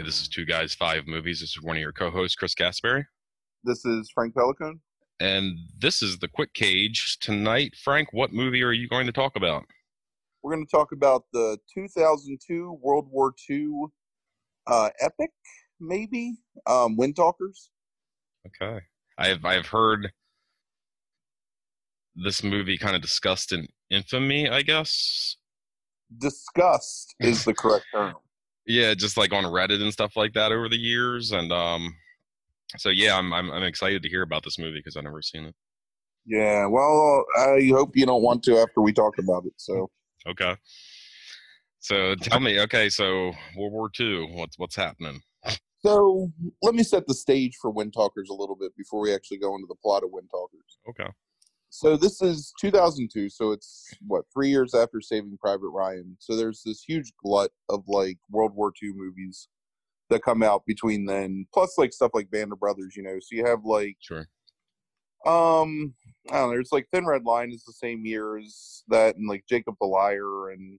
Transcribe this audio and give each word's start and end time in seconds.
This 0.00 0.22
is 0.22 0.28
Two 0.28 0.46
Guys, 0.46 0.74
Five 0.74 1.06
Movies. 1.06 1.40
This 1.40 1.50
is 1.50 1.62
one 1.62 1.76
of 1.76 1.80
your 1.80 1.92
co 1.92 2.10
hosts, 2.10 2.34
Chris 2.34 2.54
Gasperry. 2.54 3.04
This 3.62 3.84
is 3.84 4.10
Frank 4.14 4.34
Pelican. 4.34 4.80
And 5.20 5.58
this 5.78 6.02
is 6.02 6.18
The 6.18 6.28
Quick 6.28 6.54
Cage. 6.54 7.18
Tonight, 7.20 7.74
Frank, 7.76 8.08
what 8.12 8.32
movie 8.32 8.62
are 8.62 8.72
you 8.72 8.88
going 8.88 9.06
to 9.06 9.12
talk 9.12 9.36
about? 9.36 9.64
We're 10.42 10.54
going 10.54 10.66
to 10.66 10.70
talk 10.70 10.92
about 10.92 11.24
the 11.32 11.58
2002 11.74 12.78
World 12.80 13.06
War 13.10 13.34
II 13.50 13.68
uh, 14.66 14.88
epic, 15.00 15.30
maybe 15.78 16.36
um, 16.66 16.96
Wind 16.96 17.16
Talkers. 17.16 17.70
Okay. 18.46 18.80
I've 19.18 19.44
I've 19.44 19.66
heard 19.66 20.10
this 22.16 22.42
movie 22.42 22.78
kind 22.78 22.96
of 22.96 23.02
discussed 23.02 23.52
in 23.52 23.68
infamy, 23.90 24.48
I 24.48 24.62
guess. 24.62 25.36
Disgust 26.18 27.14
is 27.20 27.44
the 27.44 27.54
correct 27.54 27.84
term. 27.92 28.14
Yeah, 28.66 28.94
just 28.94 29.16
like 29.16 29.32
on 29.32 29.44
Reddit 29.44 29.82
and 29.82 29.92
stuff 29.92 30.16
like 30.16 30.32
that 30.34 30.52
over 30.52 30.68
the 30.68 30.78
years, 30.78 31.32
and 31.32 31.52
um, 31.52 31.94
so 32.76 32.90
yeah, 32.90 33.16
I'm 33.16 33.32
I'm, 33.32 33.50
I'm 33.50 33.64
excited 33.64 34.02
to 34.02 34.08
hear 34.08 34.22
about 34.22 34.44
this 34.44 34.58
movie 34.58 34.78
because 34.78 34.96
I've 34.96 35.04
never 35.04 35.22
seen 35.22 35.44
it. 35.44 35.54
Yeah, 36.24 36.66
well, 36.66 37.24
I 37.36 37.68
hope 37.72 37.96
you 37.96 38.06
don't 38.06 38.22
want 38.22 38.44
to 38.44 38.58
after 38.58 38.80
we 38.80 38.92
talk 38.92 39.18
about 39.18 39.44
it. 39.46 39.54
So 39.56 39.90
Okay. 40.26 40.56
So 41.80 42.14
tell 42.14 42.40
me, 42.40 42.60
okay, 42.60 42.88
so 42.88 43.32
World 43.56 43.72
War 43.72 43.90
II, 43.98 44.32
what's 44.34 44.58
what's 44.58 44.76
happening? 44.76 45.20
So 45.84 46.30
let 46.62 46.76
me 46.76 46.84
set 46.84 47.08
the 47.08 47.14
stage 47.14 47.56
for 47.60 47.72
Wind 47.72 47.92
Talkers 47.92 48.28
a 48.30 48.34
little 48.34 48.54
bit 48.54 48.70
before 48.76 49.00
we 49.00 49.12
actually 49.12 49.38
go 49.38 49.56
into 49.56 49.66
the 49.68 49.74
plot 49.82 50.04
of 50.04 50.10
Wind 50.12 50.28
Talkers. 50.30 50.78
Okay. 50.88 51.10
So 51.74 51.96
this 51.96 52.20
is 52.20 52.52
2002, 52.60 53.30
so 53.30 53.50
it's 53.52 53.88
what 54.06 54.26
three 54.30 54.50
years 54.50 54.74
after 54.74 55.00
Saving 55.00 55.38
Private 55.40 55.70
Ryan. 55.70 56.14
So 56.18 56.36
there's 56.36 56.62
this 56.62 56.84
huge 56.86 57.14
glut 57.24 57.50
of 57.70 57.82
like 57.88 58.18
World 58.28 58.54
War 58.54 58.74
II 58.82 58.90
movies 58.94 59.48
that 60.10 60.22
come 60.22 60.42
out 60.42 60.66
between 60.66 61.06
then, 61.06 61.46
plus 61.54 61.78
like 61.78 61.94
stuff 61.94 62.10
like 62.12 62.30
Band 62.30 62.52
of 62.52 62.60
Brothers, 62.60 62.94
you 62.94 63.02
know. 63.02 63.16
So 63.18 63.28
you 63.30 63.46
have 63.46 63.64
like 63.64 63.96
Sure. 64.00 64.28
um 65.24 65.94
I 66.30 66.34
don't 66.34 66.48
know, 66.48 66.50
there's 66.50 66.72
like 66.72 66.88
Thin 66.92 67.06
Red 67.06 67.24
Line 67.24 67.50
is 67.50 67.64
the 67.64 67.72
same 67.72 68.04
year 68.04 68.36
as 68.36 68.82
that, 68.88 69.16
and 69.16 69.26
like 69.26 69.44
Jacob 69.48 69.76
the 69.80 69.86
Liar, 69.86 70.50
and 70.50 70.78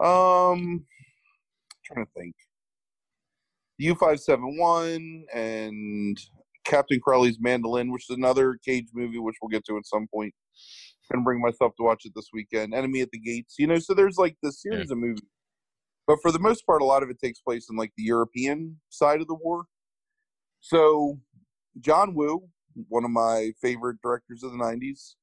um, 0.00 0.86
trying 1.84 2.06
to 2.06 2.10
think, 2.16 2.34
U 3.76 3.94
five 3.96 4.18
seven 4.18 4.56
one 4.56 5.26
and 5.34 6.18
Captain 6.64 7.00
Corelli's 7.00 7.38
Mandolin, 7.40 7.92
which 7.92 8.08
is 8.08 8.16
another 8.16 8.58
Cage 8.64 8.88
movie, 8.94 9.18
which 9.18 9.36
we'll 9.40 9.50
get 9.50 9.64
to 9.66 9.76
at 9.76 9.86
some 9.86 10.06
point. 10.12 10.34
Gonna 11.12 11.22
bring 11.22 11.40
myself 11.40 11.72
to 11.76 11.82
watch 11.82 12.02
it 12.04 12.12
this 12.14 12.30
weekend. 12.32 12.74
Enemy 12.74 13.02
at 13.02 13.10
the 13.10 13.18
Gates, 13.18 13.56
you 13.58 13.66
know. 13.66 13.78
So 13.78 13.92
there's 13.92 14.16
like 14.16 14.36
this 14.42 14.62
series 14.62 14.90
of 14.90 14.98
movies, 14.98 15.20
but 16.06 16.18
for 16.22 16.32
the 16.32 16.38
most 16.38 16.64
part, 16.66 16.80
a 16.80 16.86
lot 16.86 17.02
of 17.02 17.10
it 17.10 17.18
takes 17.22 17.40
place 17.40 17.66
in 17.70 17.76
like 17.76 17.92
the 17.96 18.04
European 18.04 18.80
side 18.88 19.20
of 19.20 19.26
the 19.26 19.34
war. 19.34 19.64
So 20.60 21.18
John 21.80 22.14
Woo, 22.14 22.48
one 22.88 23.04
of 23.04 23.10
my 23.10 23.52
favorite 23.60 23.98
directors 24.02 24.42
of 24.42 24.52
the 24.52 24.58
90s, 24.58 25.16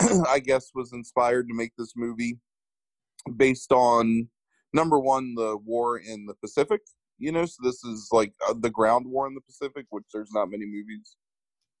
I 0.28 0.38
guess 0.38 0.70
was 0.74 0.92
inspired 0.92 1.48
to 1.48 1.54
make 1.54 1.72
this 1.76 1.94
movie 1.96 2.38
based 3.36 3.72
on 3.72 4.28
number 4.72 4.98
one, 4.98 5.34
the 5.34 5.56
war 5.56 5.98
in 5.98 6.26
the 6.26 6.34
Pacific. 6.34 6.80
You 7.20 7.32
know, 7.32 7.44
so 7.44 7.56
this 7.62 7.84
is 7.84 8.08
like 8.12 8.32
uh, 8.48 8.54
the 8.58 8.70
ground 8.70 9.06
war 9.06 9.26
in 9.28 9.34
the 9.34 9.42
Pacific, 9.42 9.84
which 9.90 10.06
there's 10.12 10.32
not 10.32 10.50
many 10.50 10.64
movies 10.64 11.16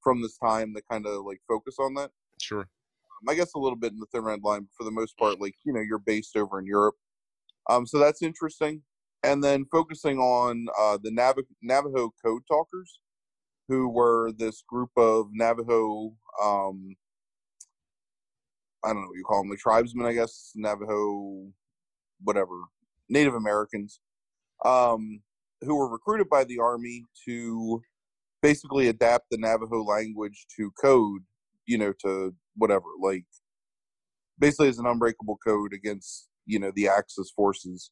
from 0.02 0.20
this 0.20 0.36
time 0.36 0.74
that 0.74 0.86
kind 0.90 1.06
of 1.06 1.24
like 1.24 1.40
focus 1.48 1.76
on 1.80 1.94
that. 1.94 2.10
Sure. 2.40 2.60
Um, 2.60 3.28
I 3.28 3.34
guess 3.34 3.54
a 3.54 3.58
little 3.58 3.78
bit 3.78 3.92
in 3.92 3.98
the 3.98 4.06
Thin 4.12 4.22
Red 4.22 4.42
Line, 4.42 4.60
but 4.60 4.76
for 4.76 4.84
the 4.84 4.90
most 4.90 5.16
part, 5.16 5.40
like 5.40 5.54
you 5.64 5.72
know, 5.72 5.80
you're 5.80 5.98
based 5.98 6.36
over 6.36 6.58
in 6.58 6.66
Europe. 6.66 6.94
Um, 7.70 7.86
so 7.86 7.98
that's 7.98 8.22
interesting. 8.22 8.82
And 9.22 9.42
then 9.42 9.66
focusing 9.72 10.18
on 10.18 10.66
uh, 10.78 10.98
the 11.02 11.10
Nav- 11.10 11.36
Navajo 11.62 12.10
Code 12.22 12.42
Talkers, 12.46 13.00
who 13.68 13.88
were 13.88 14.32
this 14.32 14.62
group 14.68 14.90
of 14.96 15.28
Navajo, 15.32 16.12
um, 16.42 16.96
I 18.84 18.88
don't 18.88 19.02
know 19.02 19.08
what 19.08 19.16
you 19.16 19.24
call 19.24 19.42
them, 19.42 19.50
the 19.50 19.56
tribesmen, 19.56 20.06
I 20.06 20.14
guess, 20.14 20.52
Navajo, 20.54 21.48
whatever, 22.22 22.62
Native 23.08 23.34
Americans, 23.34 24.00
um, 24.64 25.20
who 25.62 25.76
were 25.76 25.88
recruited 25.88 26.28
by 26.28 26.44
the 26.44 26.58
army 26.58 27.04
to 27.26 27.82
basically 28.42 28.88
adapt 28.88 29.26
the 29.30 29.38
Navajo 29.38 29.84
language 29.84 30.46
to 30.56 30.70
code, 30.80 31.22
you 31.66 31.78
know, 31.78 31.92
to 32.04 32.34
whatever, 32.56 32.86
like 33.00 33.24
basically 34.38 34.68
as 34.68 34.78
an 34.78 34.86
unbreakable 34.86 35.38
code 35.44 35.72
against, 35.72 36.28
you 36.46 36.58
know, 36.58 36.72
the 36.74 36.88
Axis 36.88 37.30
forces 37.30 37.90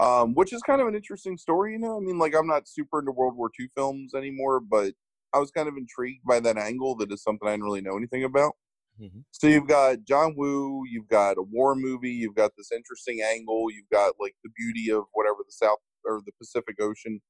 um, 0.00 0.34
which 0.34 0.52
is 0.52 0.62
kind 0.62 0.80
of 0.80 0.88
an 0.88 0.94
interesting 0.94 1.36
story. 1.36 1.72
You 1.72 1.78
know, 1.78 1.96
I 1.96 2.00
mean, 2.00 2.18
like 2.18 2.34
I'm 2.34 2.46
not 2.46 2.68
super 2.68 3.00
into 3.00 3.12
World 3.12 3.36
War 3.36 3.50
II 3.58 3.68
films 3.76 4.14
anymore, 4.14 4.60
but 4.60 4.94
I 5.34 5.38
was 5.38 5.50
kind 5.50 5.68
of 5.68 5.76
intrigued 5.76 6.24
by 6.24 6.40
that 6.40 6.56
angle. 6.56 6.96
That 6.96 7.12
is 7.12 7.22
something 7.22 7.46
I 7.46 7.52
didn't 7.52 7.64
really 7.64 7.82
know 7.82 7.96
anything 7.96 8.24
about. 8.24 8.54
Mhm. 9.00 9.24
So 9.30 9.46
you've 9.46 9.68
got 9.68 10.04
John 10.04 10.34
Woo, 10.36 10.84
you've 10.90 11.08
got 11.08 11.38
a 11.38 11.42
war 11.42 11.74
movie, 11.74 12.10
you've 12.10 12.34
got 12.34 12.52
this 12.56 12.72
interesting 12.72 13.20
angle, 13.22 13.70
you've 13.70 13.88
got 13.90 14.14
like 14.18 14.34
the 14.42 14.50
beauty 14.56 14.90
of 14.90 15.04
whatever 15.12 15.38
the 15.46 15.52
South 15.52 15.78
or 16.04 16.20
the 16.24 16.32
Pacific 16.38 16.76
Ocean. 16.80 17.20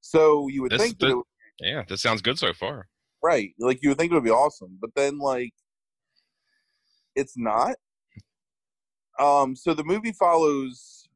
So 0.00 0.48
you 0.48 0.62
would 0.62 0.72
This- 0.72 0.82
think 0.82 0.98
that 1.00 1.10
it 1.10 1.16
would, 1.16 1.24
Yeah, 1.60 1.84
this 1.88 2.02
sounds 2.02 2.20
good 2.22 2.38
so 2.38 2.52
far. 2.52 2.88
right, 3.22 3.54
like 3.58 3.82
you 3.82 3.90
would 3.90 3.98
think 3.98 4.12
it 4.12 4.14
would 4.14 4.24
be 4.24 4.30
awesome, 4.30 4.78
but 4.80 4.90
then 4.94 5.18
like 5.18 5.54
it's 7.14 7.36
not. 7.36 7.76
Um, 9.18 9.54
so 9.54 9.74
the 9.74 9.84
movie 9.84 10.12
follows. 10.12 11.08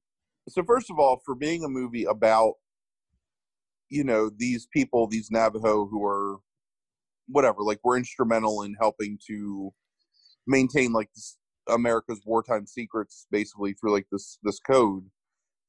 So 0.48 0.62
first 0.64 0.90
of 0.90 0.98
all, 0.98 1.20
for 1.26 1.34
being 1.34 1.64
a 1.64 1.68
movie 1.68 2.04
about, 2.04 2.54
you 3.88 4.04
know, 4.04 4.30
these 4.30 4.66
people, 4.72 5.06
these 5.08 5.30
Navajo 5.30 5.86
who 5.86 6.04
are, 6.04 6.38
whatever, 7.26 7.62
like 7.62 7.80
were 7.84 7.96
instrumental 7.96 8.62
in 8.62 8.74
helping 8.80 9.18
to 9.26 9.72
maintain 10.46 10.92
like 10.92 11.12
this, 11.14 11.36
America's 11.68 12.20
wartime 12.24 12.66
secrets, 12.66 13.26
basically 13.30 13.74
through 13.74 13.92
like 13.92 14.06
this 14.12 14.38
this 14.42 14.58
code. 14.60 15.10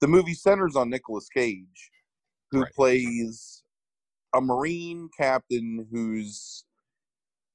The 0.01 0.07
movie 0.07 0.33
centers 0.33 0.75
on 0.75 0.89
Nicolas 0.89 1.27
Cage, 1.29 1.91
who 2.51 2.61
Right. 2.61 2.73
plays 2.73 3.63
a 4.33 4.41
Marine 4.41 5.09
captain 5.17 5.87
who's 5.91 6.63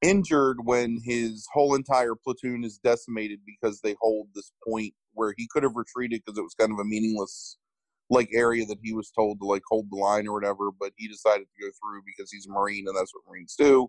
injured 0.02 0.58
when 0.64 1.00
his 1.02 1.46
whole 1.52 1.74
entire 1.74 2.14
platoon 2.14 2.62
is 2.64 2.78
decimated 2.78 3.40
because 3.46 3.80
they 3.80 3.96
hold 4.00 4.28
this 4.34 4.52
point 4.66 4.92
where 5.14 5.34
he 5.38 5.48
could 5.50 5.62
have 5.62 5.76
retreated 5.76 6.22
because 6.24 6.38
it 6.38 6.42
was 6.42 6.54
kind 6.54 6.72
of 6.72 6.78
a 6.78 6.84
meaningless 6.84 7.56
like 8.10 8.28
area 8.34 8.66
that 8.66 8.78
he 8.82 8.92
was 8.92 9.10
told 9.10 9.40
to 9.40 9.46
like 9.46 9.62
hold 9.66 9.86
the 9.90 9.96
line 9.96 10.26
or 10.28 10.34
whatever 10.34 10.70
but 10.78 10.92
he 10.96 11.08
decided 11.08 11.46
to 11.46 11.62
go 11.66 11.70
through 11.80 12.02
because 12.04 12.30
he's 12.30 12.46
a 12.46 12.50
marine 12.50 12.84
and 12.86 12.94
that's 12.96 13.14
what 13.14 13.22
marines 13.26 13.54
do 13.56 13.88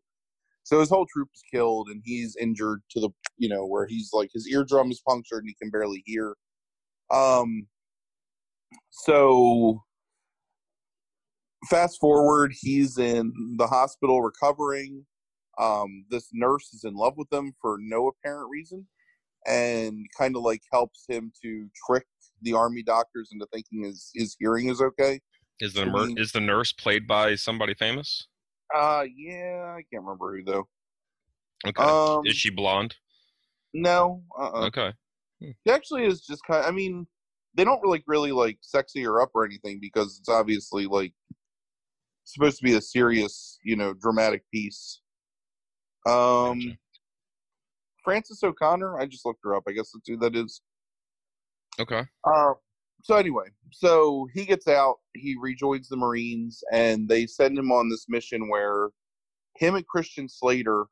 so 0.63 0.79
his 0.79 0.89
whole 0.89 1.05
troop 1.11 1.27
is 1.35 1.43
killed 1.51 1.89
and 1.89 2.01
he's 2.05 2.37
injured 2.37 2.81
to 2.89 3.01
the 3.01 3.09
you 3.37 3.49
know 3.49 3.65
where 3.65 3.85
he's 3.85 4.11
like 4.13 4.29
his 4.33 4.47
eardrum 4.47 4.89
is 4.89 5.01
punctured 5.05 5.39
and 5.39 5.49
he 5.49 5.55
can 5.61 5.69
barely 5.69 6.01
hear 6.05 6.35
um 7.11 7.67
so 8.91 9.81
fast 11.69 11.99
forward 11.99 12.53
he's 12.59 12.97
in 12.97 13.31
the 13.57 13.67
hospital 13.67 14.21
recovering 14.21 15.05
um, 15.57 16.05
this 16.09 16.27
nurse 16.33 16.73
is 16.73 16.83
in 16.83 16.95
love 16.95 17.13
with 17.15 17.31
him 17.31 17.53
for 17.61 17.77
no 17.79 18.07
apparent 18.07 18.49
reason 18.49 18.85
and 19.47 20.05
kind 20.17 20.35
of 20.35 20.41
like 20.41 20.61
helps 20.71 21.05
him 21.07 21.31
to 21.41 21.67
trick 21.87 22.05
the 22.41 22.53
army 22.53 22.83
doctors 22.83 23.29
into 23.31 23.47
thinking 23.53 23.83
his, 23.83 24.11
his 24.13 24.35
hearing 24.39 24.69
is 24.69 24.81
okay 24.81 25.19
Is 25.59 25.73
the 25.73 25.85
mer- 25.85 26.09
is 26.17 26.31
the 26.31 26.41
nurse 26.41 26.71
played 26.73 27.07
by 27.07 27.35
somebody 27.35 27.73
famous? 27.73 28.27
uh 28.75 29.03
yeah 29.15 29.75
i 29.77 29.83
can't 29.91 30.03
remember 30.03 30.35
who 30.37 30.43
though 30.43 30.67
Okay. 31.67 31.83
um 31.83 32.21
is 32.25 32.35
she 32.35 32.49
blonde? 32.49 32.95
no 33.73 34.23
uh-uh. 34.39 34.65
Okay. 34.65 34.93
He 35.39 35.71
actually 35.71 36.05
is 36.05 36.21
just 36.21 36.41
kind. 36.45 36.63
Of, 36.63 36.67
I 36.67 36.71
mean, 36.71 37.05
they 37.55 37.63
don't 37.63 37.81
really 37.81 38.03
really 38.07 38.31
like 38.31 38.57
sexy 38.61 39.03
her 39.03 39.21
up 39.21 39.31
or 39.33 39.45
anything 39.45 39.79
because 39.81 40.17
it's 40.19 40.29
obviously 40.29 40.85
like 40.85 41.13
supposed 42.25 42.57
to 42.57 42.63
be 42.63 42.73
a 42.73 42.81
serious, 42.81 43.59
you 43.63 43.75
know, 43.75 43.93
dramatic 43.93 44.43
piece. 44.51 45.01
Um, 46.05 46.59
Gotcha. 46.59 46.77
Frances 48.03 48.43
O'Connor. 48.43 48.99
I 48.99 49.05
just 49.05 49.25
looked 49.25 49.41
her 49.43 49.55
up. 49.55 49.63
I 49.67 49.71
guess 49.71 49.91
that's 49.93 50.07
who 50.07 50.17
that 50.17 50.35
is. 50.35 50.61
Okay. 51.79 52.03
Uh, 52.23 52.53
so 53.03 53.15
anyway, 53.15 53.45
so 53.71 54.27
he 54.33 54.45
gets 54.45 54.67
out, 54.67 54.95
he 55.13 55.35
rejoins 55.39 55.87
the 55.87 55.97
Marines, 55.97 56.63
and 56.71 57.07
they 57.07 57.27
send 57.27 57.57
him 57.57 57.71
on 57.71 57.89
this 57.89 58.05
mission 58.09 58.49
where 58.49 58.89
him 59.57 59.75
and 59.75 59.87
Christian 59.87 60.27
Slater 60.27 60.85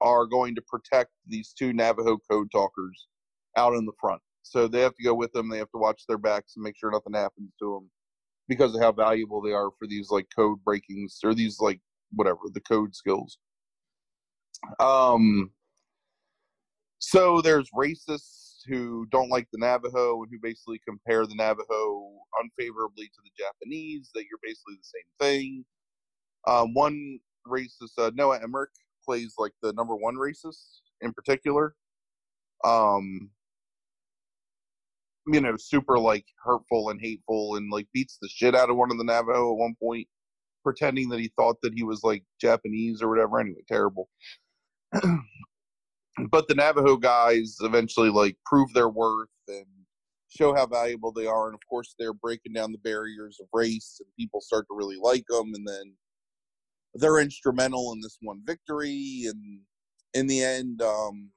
are 0.00 0.26
going 0.26 0.54
to 0.54 0.62
protect 0.62 1.10
these 1.26 1.52
two 1.56 1.72
Navajo 1.72 2.18
code 2.30 2.48
talkers 2.50 3.08
out 3.56 3.74
in 3.74 3.84
the 3.84 3.92
front. 4.00 4.20
So 4.42 4.68
they 4.68 4.80
have 4.80 4.94
to 4.96 5.02
go 5.02 5.14
with 5.14 5.32
them. 5.32 5.48
They 5.48 5.58
have 5.58 5.70
to 5.70 5.78
watch 5.78 6.02
their 6.06 6.18
backs 6.18 6.54
and 6.56 6.62
make 6.62 6.76
sure 6.76 6.90
nothing 6.90 7.14
happens 7.14 7.52
to 7.60 7.74
them 7.74 7.90
because 8.48 8.74
of 8.74 8.82
how 8.82 8.92
valuable 8.92 9.40
they 9.40 9.52
are 9.52 9.70
for 9.78 9.86
these 9.86 10.10
like 10.10 10.26
code 10.34 10.62
breakings 10.64 11.18
or 11.24 11.34
these 11.34 11.60
like 11.60 11.80
whatever 12.12 12.40
the 12.52 12.60
code 12.60 12.94
skills. 12.94 13.38
Um. 14.80 15.50
So 16.98 17.40
there's 17.40 17.68
racists 17.76 18.60
who 18.68 19.06
don't 19.10 19.28
like 19.28 19.48
the 19.52 19.58
Navajo 19.58 20.22
and 20.22 20.30
who 20.30 20.38
basically 20.40 20.80
compare 20.86 21.26
the 21.26 21.34
Navajo 21.34 22.10
unfavorably 22.40 23.06
to 23.06 23.20
the 23.24 23.30
Japanese. 23.36 24.10
That 24.14 24.24
you're 24.24 24.38
basically 24.42 24.74
the 24.74 24.84
same 24.84 25.28
thing. 25.28 25.64
Um, 26.46 26.74
one 26.74 27.18
racist, 27.46 27.98
uh, 27.98 28.10
Noah 28.14 28.40
Emmerich, 28.42 28.70
plays 29.04 29.34
like 29.38 29.52
the 29.62 29.72
number 29.72 29.96
one 29.96 30.14
racist 30.14 30.80
in 31.00 31.12
particular. 31.12 31.74
Um, 32.64 33.30
you 35.26 35.40
know, 35.40 35.56
super 35.56 35.98
like 35.98 36.26
hurtful 36.42 36.90
and 36.90 37.00
hateful 37.00 37.56
and 37.56 37.70
like 37.70 37.86
beats 37.92 38.18
the 38.20 38.28
shit 38.28 38.54
out 38.54 38.70
of 38.70 38.76
one 38.76 38.90
of 38.90 38.98
the 38.98 39.04
Navajo 39.04 39.52
at 39.52 39.58
one 39.58 39.74
point, 39.80 40.06
pretending 40.64 41.08
that 41.10 41.20
he 41.20 41.32
thought 41.36 41.56
that 41.62 41.74
he 41.74 41.82
was 41.82 42.02
like 42.02 42.24
Japanese 42.40 43.02
or 43.02 43.08
whatever. 43.08 43.40
Anyway, 43.40 43.62
terrible. 43.68 44.08
but 46.30 46.48
the 46.48 46.54
Navajo 46.54 46.96
guys 46.96 47.56
eventually 47.60 48.10
like 48.10 48.36
prove 48.44 48.72
their 48.72 48.88
worth 48.88 49.28
and 49.48 49.66
show 50.28 50.54
how 50.54 50.66
valuable 50.66 51.12
they 51.12 51.26
are, 51.26 51.46
and 51.46 51.54
of 51.54 51.60
course 51.68 51.94
they're 51.98 52.14
breaking 52.14 52.52
down 52.52 52.72
the 52.72 52.78
barriers 52.78 53.38
of 53.40 53.46
race, 53.52 53.98
and 54.00 54.08
people 54.18 54.40
start 54.40 54.66
to 54.68 54.76
really 54.76 54.98
like 55.00 55.24
them, 55.28 55.52
and 55.54 55.66
then 55.66 55.94
they're 56.94 57.18
instrumental 57.18 57.92
in 57.92 58.00
this 58.00 58.18
one 58.22 58.42
victory, 58.44 59.24
and 59.26 59.60
in 60.14 60.26
the 60.26 60.42
end, 60.42 60.82
um, 60.82 61.30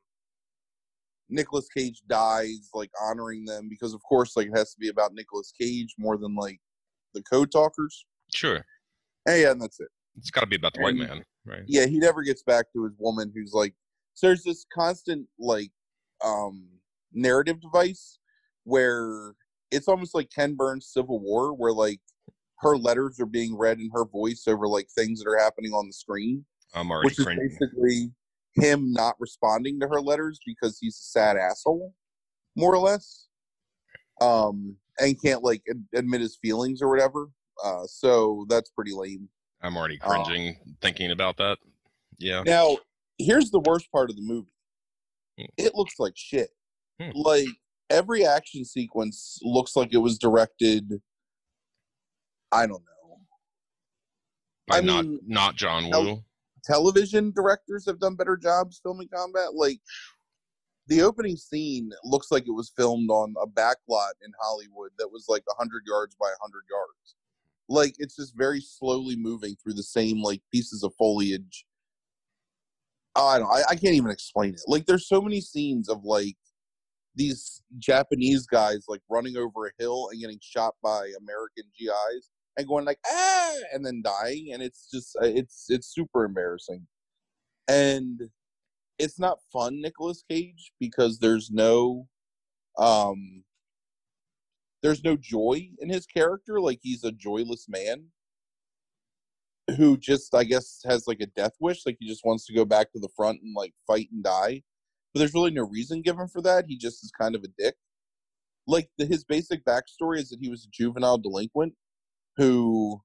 Nicolas 1.30 1.68
Cage 1.75 2.01
dies 2.07 2.69
like 2.74 2.92
honoring 3.01 3.45
them 3.45 3.68
because 3.69 3.94
of 3.94 4.01
course 4.04 4.36
like 4.36 4.48
it 4.48 4.57
has 4.57 4.74
to 4.74 4.80
be 4.80 4.89
about 4.89 5.13
Nicolas 5.13 5.51
Cage 5.60 5.94
more 5.98 6.18
than 6.18 6.36
like 6.36 6.60
the 7.13 7.24
code 7.24 7.51
talkers. 7.51 8.06
Sure. 8.33 8.63
Hey, 9.25 9.44
yeah, 9.44 9.51
and 9.51 9.62
that's 9.62 9.80
it. 9.80 9.88
It's 10.18 10.30
got 10.30 10.42
to 10.42 10.48
be 10.48 10.56
about 10.56 10.74
the 10.74 10.81
white 10.81 10.95
man, 10.95 11.24
right? 11.45 11.63
Yeah, 11.68 11.86
he 11.86 11.98
never 11.98 12.22
gets 12.22 12.44
back 12.44 12.72
to 12.74 12.83
his 12.83 12.94
woman 12.98 13.31
who's 13.33 13.54
like 13.54 13.74
so 14.13 14.27
there's 14.27 14.44
this 14.44 14.66
constant 14.74 15.27
like 15.39 15.72
um 16.24 16.68
narrative 17.13 17.60
device 17.60 18.19
where 18.63 19.33
it's 19.71 19.88
almost 19.88 20.16
like 20.16 20.30
Ken 20.33 20.56
Burns 20.56 20.88
Civil 20.94 21.19
War 21.19 21.54
where 21.54 21.74
like 21.74 22.00
her 22.60 22.78
letters 22.78 23.19
are 23.19 23.25
being 23.25 23.57
read 23.57 23.80
in 23.80 23.89
her 23.94 24.06
voice 24.06 24.44
over 24.48 24.68
like 24.68 24.88
things 24.95 25.19
that 25.19 25.30
are 25.30 25.38
happening 25.38 25.71
on 25.71 25.88
the 25.88 25.94
screen. 25.94 26.45
I'm 26.74 26.92
already 26.92 27.07
which 27.07 27.19
is 27.19 27.25
cringing. 27.25 27.48
basically 27.48 28.12
him 28.56 28.92
not 28.92 29.16
responding 29.19 29.80
to 29.80 29.88
her 29.88 30.02
letters 30.02 30.40
because 30.46 30.78
he's 30.80 30.96
a 30.98 31.04
sad 31.04 31.38
asshole, 31.38 31.94
more 32.56 32.74
or 32.74 32.80
less, 32.80 33.28
um, 34.22 34.75
and 35.00 35.22
can't 35.22 35.44
like 35.44 35.62
ad- 35.69 35.86
admit 35.94 36.22
his 36.22 36.38
feelings 36.42 36.81
or 36.81 36.90
whatever. 36.90 37.28
Uh, 37.63 37.84
so 37.86 38.46
that's 38.50 38.69
pretty 38.72 38.92
lame. 38.94 39.30
I'm 39.62 39.78
already 39.78 40.00
Oh. 40.04 40.07
cringing 40.10 40.57
thinking 40.81 41.12
about 41.12 41.38
that. 41.38 41.57
Yeah. 42.18 42.44
Now, 42.46 42.78
here's 43.18 43.52
the 43.52 43.60
worst 43.62 43.92
part 43.92 44.10
of 44.10 44.16
the 44.16 44.22
movie. 44.22 44.52
Hmm. 45.38 45.46
It 45.57 45.75
looks 45.75 45.96
like 46.00 46.13
shit. 46.16 46.50
Hmm. 47.02 47.12
Like 47.13 47.48
every 47.90 48.25
action 48.25 48.63
sequence 48.66 49.38
looks 49.42 49.75
like 49.75 49.94
it 49.94 49.98
was 49.98 50.18
directed. 50.18 51.02
I 52.52 52.68
don't 52.68 52.81
know. 52.84 53.19
By 54.68 54.78
I 54.78 54.81
not 54.81 55.06
mean, 55.06 55.19
not 55.28 55.56
John 55.56 55.90
Woo. 55.92 56.24
Television 56.65 57.31
directors 57.31 57.85
have 57.85 58.00
done 58.00 58.15
better 58.15 58.38
jobs 58.38 58.79
filming 58.81 59.09
combat. 59.13 59.53
Like 59.53 59.79
the 60.88 61.01
opening 61.01 61.38
scene 61.38 61.91
looks 62.03 62.31
like 62.31 62.47
it 62.47 62.53
was 62.53 62.71
filmed 62.75 63.09
on 63.09 63.33
a 63.41 63.47
back 63.47 63.77
lot 63.88 64.13
in 64.23 64.31
Hollywood 64.39 64.91
that 64.97 65.12
was 65.12 65.25
like 65.27 65.44
hundred 65.57 65.83
yards 65.88 66.15
by 66.15 66.31
hundred 66.41 66.63
yards. 66.69 67.15
Like 67.67 67.95
it's 67.97 68.15
just 68.15 68.35
very 68.35 68.62
slowly 68.62 69.15
moving 69.15 69.56
through 69.56 69.73
the 69.73 69.83
same 69.83 70.21
like 70.21 70.41
pieces 70.51 70.83
of 70.83 70.94
foliage. 70.97 71.65
I 73.15 73.39
don't. 73.39 73.50
I, 73.50 73.61
I 73.69 73.75
can't 73.75 73.95
even 73.95 74.11
explain 74.11 74.53
it. 74.53 74.61
Like 74.68 74.85
there's 74.85 75.07
so 75.07 75.21
many 75.21 75.41
scenes 75.41 75.89
of 75.89 76.03
like 76.03 76.35
these 77.15 77.61
Japanese 77.79 78.45
guys 78.45 78.85
like 78.88 79.01
running 79.09 79.38
over 79.38 79.68
a 79.68 79.71
hill 79.79 80.09
and 80.11 80.19
getting 80.19 80.39
shot 80.41 80.75
by 80.83 81.11
American 81.21 81.63
GIs 81.79 82.29
and 82.57 82.68
going 82.68 82.86
like 82.86 83.00
ah 83.06 83.54
and 83.74 83.86
then 83.86 84.02
dying 84.04 84.50
and 84.54 84.62
it's 84.62 84.90
just 84.92 85.16
uh, 85.22 85.25
it's 85.25 85.66
it's 85.69 85.94
super 85.94 86.25
embarrassing. 86.25 86.88
And 87.68 88.22
it's 89.00 89.19
not 89.19 89.40
fun 89.52 89.81
Nicolas 89.81 90.24
Cage 90.30 90.72
because 90.80 91.19
there's 91.19 91.52
no 91.52 92.07
um 92.78 93.44
there's 94.84 95.04
no 95.04 95.18
joy 95.18 95.69
in 95.80 95.90
his 95.90 96.06
character 96.06 96.60
like 96.60 96.80
he's 96.81 97.04
a 97.04 97.12
joyless 97.12 97.68
man 97.68 98.06
who 99.78 99.98
just 99.98 100.34
I 100.36 100.44
guess 100.44 100.81
has 100.86 101.07
like 101.07 101.22
a 101.22 101.25
death 101.25 101.54
wish 101.60 101.86
like 101.86 101.98
he 102.00 102.07
just 102.07 102.25
wants 102.25 102.46
to 102.46 102.54
go 102.54 102.66
back 102.66 102.92
to 102.92 103.00
the 103.00 103.10
front 103.16 103.40
and 103.42 103.56
like 103.56 103.74
fight 103.88 104.10
and 104.12 104.24
die. 104.24 104.62
But 105.13 105.19
there's 105.19 105.34
really 105.34 105.52
no 105.52 105.63
reason 105.63 106.02
given 106.02 106.28
for 106.28 106.42
that. 106.42 106.66
He 106.68 106.78
just 106.78 107.04
is 107.04 107.12
kind 107.19 107.36
of 107.36 107.44
a 107.44 107.48
dick. 107.57 107.75
Like 108.68 108.90
the, 108.98 109.06
his 109.06 109.24
basic 109.24 109.63
backstory 109.66 110.19
is 110.19 110.30
that 110.30 110.40
he 110.42 110.50
was 110.50 110.66
a 110.66 110.69
juvenile 110.72 111.18
delinquent 111.18 111.74
who 112.37 113.01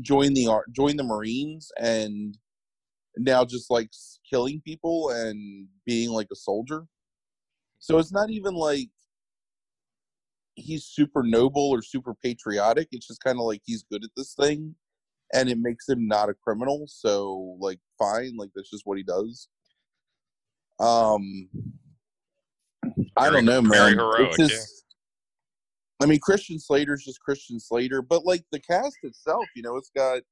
joined 0.00 0.36
the 0.36 0.46
ar- 0.46 0.66
joined 0.72 0.98
the 0.98 1.04
Marines 1.04 1.70
and 1.80 2.36
now 3.16 3.44
just 3.44 3.70
like 3.70 3.90
killing 4.28 4.60
people 4.64 5.10
and 5.10 5.66
being 5.86 6.10
like 6.10 6.28
a 6.32 6.36
soldier. 6.36 6.86
So 7.80 7.98
it's 7.98 8.12
not 8.12 8.30
even 8.30 8.54
like 8.54 8.90
he's 10.54 10.84
super 10.84 11.22
noble 11.22 11.70
or 11.70 11.82
super 11.82 12.14
patriotic. 12.14 12.88
It's 12.92 13.06
just 13.06 13.22
kind 13.22 13.38
of 13.38 13.44
like 13.44 13.62
he's 13.64 13.84
good 13.90 14.04
at 14.04 14.10
this 14.16 14.34
thing 14.34 14.74
and 15.32 15.48
it 15.48 15.58
makes 15.58 15.88
him 15.88 16.06
not 16.08 16.28
a 16.28 16.34
criminal. 16.34 16.84
So 16.88 17.56
like 17.60 17.78
fine, 17.98 18.36
like 18.36 18.50
that's 18.54 18.70
just 18.70 18.86
what 18.86 18.98
he 18.98 19.04
does. 19.04 19.48
Um 20.80 21.48
I 23.16 23.30
don't 23.30 23.44
know, 23.44 23.60
man. 23.62 23.70
very 23.70 23.90
It's 23.92 23.98
heroic, 24.00 24.36
just- 24.36 24.77
I 26.00 26.06
mean, 26.06 26.20
Christian 26.20 26.58
Slater's 26.60 27.04
just 27.04 27.20
Christian 27.20 27.58
Slater, 27.58 28.02
but 28.02 28.24
like 28.24 28.44
the 28.52 28.60
cast 28.60 28.96
itself, 29.02 29.44
you 29.56 29.62
know, 29.62 29.76
it's 29.76 29.90
got 29.96 30.22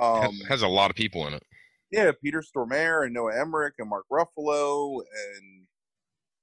um 0.00 0.32
has 0.48 0.62
a 0.62 0.68
lot 0.68 0.90
of 0.90 0.96
people 0.96 1.26
in 1.26 1.34
it. 1.34 1.42
yeah, 1.92 2.10
Peter 2.22 2.42
Stormare 2.42 3.04
and 3.04 3.14
Noah 3.14 3.38
Emmerich 3.40 3.74
and 3.78 3.88
Mark 3.88 4.04
Ruffalo 4.12 5.00
and 5.00 5.66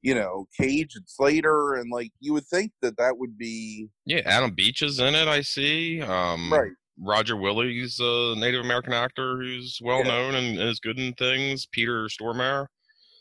you 0.02 0.16
know 0.16 0.48
Cage 0.58 0.96
and 0.96 1.04
Slater 1.08 1.74
and 1.76 1.92
like 1.92 2.12
you 2.20 2.34
would 2.34 2.48
think 2.48 2.72
that 2.82 2.98
that 2.98 3.18
would 3.18 3.38
be 3.38 3.90
Yeah, 4.06 4.22
Adam 4.26 4.52
Beach 4.56 4.82
is 4.82 5.00
in 5.00 5.14
it. 5.16 5.28
I 5.28 5.42
see. 5.42 6.02
Um, 6.02 6.52
right. 6.52 6.72
Roger 6.98 7.36
Willie's 7.36 8.00
a 8.00 8.36
Native 8.38 8.64
American 8.64 8.94
actor 8.94 9.38
who's 9.38 9.80
well 9.84 10.00
Yeah. 10.00 10.08
known 10.08 10.36
and 10.36 10.60
is 10.60 10.80
good 10.80 11.00
in 11.00 11.14
things. 11.14 11.66
Peter 11.72 12.06
Stormare. 12.08 12.68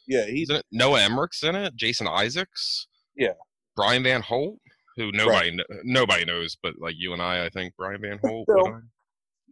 Yeah, 0.06 0.24
he's 0.24 0.32
He's 0.38 0.50
in 0.50 0.56
it. 0.56 0.66
Noah 0.72 1.02
Emmerich's 1.02 1.42
in 1.42 1.54
it. 1.54 1.74
Jason 1.76 2.06
Isaacs. 2.08 2.86
Yeah. 3.16 3.32
Brian 3.76 4.02
Van 4.02 4.22
Holt, 4.22 4.58
who 5.00 5.12
nobody 5.12 5.50
kn- 5.50 5.80
nobody 5.85 6.25
knows, 6.25 6.57
but 6.62 6.75
like 6.78 6.95
you 6.99 7.12
and 7.12 7.23
I, 7.23 7.47
I 7.47 7.49
think 7.49 7.75
Brian 7.76 8.00
Van 8.02 8.19
Holt. 8.23 8.47
So- 8.49 8.80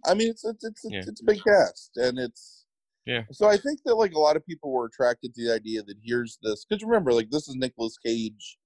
I? 0.07 0.15
Mean, 0.15 0.29
it's 0.31 0.45
it's 0.45 0.65
it's, 0.65 0.85
Yeah. 0.89 1.03
it's 1.07 1.21
a 1.21 1.25
big 1.25 1.43
cast, 1.43 1.97
and 1.97 2.19
it's 2.19 2.65
Yeah. 3.07 3.25
So 3.33 3.49
I 3.49 3.57
think 3.57 3.81
that 3.85 3.97
like 3.97 4.13
a 4.13 4.19
lot 4.19 4.37
of 4.37 4.47
people 4.47 4.71
were 4.71 4.87
attracted 4.87 5.35
to 5.35 5.45
the 5.47 5.53
idea 5.55 5.83
that 5.83 5.97
here's 6.05 6.39
this 6.43 6.65
because 6.65 6.85
remember, 6.85 7.13
like 7.13 7.31
this 7.31 7.49
is 7.49 7.57
Nicolas 7.57 7.97
Cage, 8.05 8.59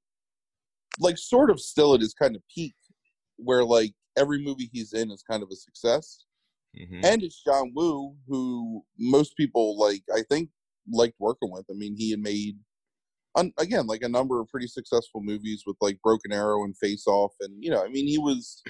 like 0.98 1.16
sort 1.16 1.50
of 1.50 1.60
still 1.60 1.94
at 1.94 2.00
his 2.00 2.12
kind 2.14 2.36
of 2.36 2.42
peak, 2.54 2.74
where 3.36 3.64
like 3.64 3.94
every 4.16 4.42
movie 4.44 4.68
he's 4.72 4.92
in 4.92 5.10
is 5.10 5.22
kind 5.22 5.42
of 5.42 5.48
a 5.50 5.56
success, 5.56 6.24
Mhm. 6.78 7.04
and 7.04 7.22
it's 7.22 7.42
John 7.42 7.72
Woo, 7.74 8.14
who 8.26 8.84
most 8.98 9.36
people 9.36 9.78
like 9.78 10.02
I 10.14 10.22
think 10.28 10.50
liked 10.90 11.18
working 11.18 11.50
with. 11.50 11.64
I 11.70 11.74
mean, 11.74 11.96
he 11.96 12.10
had 12.10 12.20
made. 12.20 12.58
Un, 13.34 13.52
again, 13.58 13.86
like 13.86 14.02
a 14.02 14.08
number 14.08 14.40
of 14.40 14.48
pretty 14.48 14.66
successful 14.66 15.22
movies 15.22 15.62
with 15.66 15.76
like 15.80 15.98
Broken 16.02 16.32
Arrow 16.32 16.64
and 16.64 16.76
Face 16.76 17.06
Off, 17.06 17.32
and 17.40 17.56
you 17.62 17.70
know, 17.70 17.82
I 17.82 17.88
mean, 17.88 18.06
he 18.06 18.18
was 18.18 18.62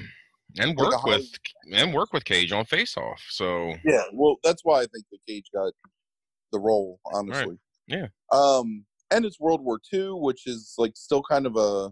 and 0.58 0.76
like 0.78 0.92
work 0.92 1.04
with 1.04 1.30
and 1.72 1.92
work 1.92 2.12
with 2.12 2.24
Cage 2.24 2.52
on 2.52 2.64
Face 2.64 2.96
Off. 2.96 3.20
So 3.30 3.74
Yeah, 3.84 4.04
well, 4.12 4.36
that's 4.44 4.64
why 4.64 4.78
I 4.78 4.86
think 4.86 5.04
the 5.10 5.18
Cage 5.26 5.46
got 5.54 5.72
the 6.52 6.60
role, 6.60 7.00
honestly. 7.12 7.58
Yeah. 7.88 8.06
Um, 8.30 8.84
and 9.10 9.24
it's 9.24 9.40
World 9.40 9.62
War 9.62 9.80
II, 9.92 10.10
which 10.12 10.46
is 10.46 10.74
like 10.78 10.92
still 10.96 11.22
kind 11.22 11.46
of 11.46 11.56
a 11.56 11.90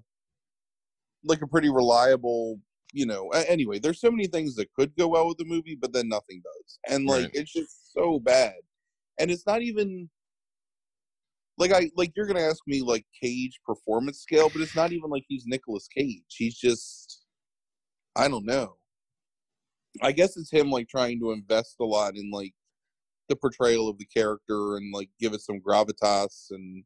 like 1.25 1.43
a 1.43 1.47
pretty 1.47 1.71
reliable, 1.71 2.61
you 2.93 3.05
know. 3.07 3.29
Anyway, 3.31 3.79
there's 3.79 4.01
so 4.01 4.11
many 4.11 4.27
things 4.27 4.55
that 4.57 4.73
could 4.75 4.95
go 4.97 5.09
well 5.09 5.27
with 5.29 5.39
the 5.39 5.45
movie, 5.45 5.77
but 5.81 5.93
then 5.93 6.09
nothing 6.09 6.41
does, 6.43 6.79
and 6.89 7.07
like 7.07 7.25
Right. 7.25 7.31
it's 7.35 7.53
just 7.53 7.93
so 7.93 8.21
bad. 8.21 8.55
And 9.19 9.31
it's 9.31 9.47
not 9.47 9.61
even 9.63 10.09
like 11.61 11.73
I 11.73 11.91
like 11.97 12.13
you're 12.17 12.27
gonna 12.27 12.41
ask 12.41 12.61
me 12.67 12.81
like 12.83 13.05
Cage 13.23 13.61
performance 13.65 14.21
scale, 14.21 14.49
but 14.49 14.63
it's 14.63 14.75
not 14.75 14.93
even 14.93 15.11
like 15.11 15.25
he's 15.29 15.45
Nicolas 15.47 15.87
Cage. 15.95 16.25
He's 16.29 16.57
just 16.57 17.27
I 18.17 18.29
don't 18.29 18.47
know. 18.47 18.77
I 20.03 20.13
guess 20.13 20.37
it's 20.37 20.51
him 20.51 20.71
like 20.71 20.89
trying 20.89 21.21
to 21.21 21.33
invest 21.33 21.77
a 21.81 21.85
lot 21.85 22.17
in 22.17 22.31
like 22.31 22.55
the 23.29 23.37
portrayal 23.37 23.89
of 23.89 23.99
the 23.99 24.07
character 24.07 24.77
and 24.77 24.93
like 24.95 25.11
give 25.21 25.35
it 25.35 25.43
some 25.43 25.61
gravitas 25.61 26.47
and 26.51 26.85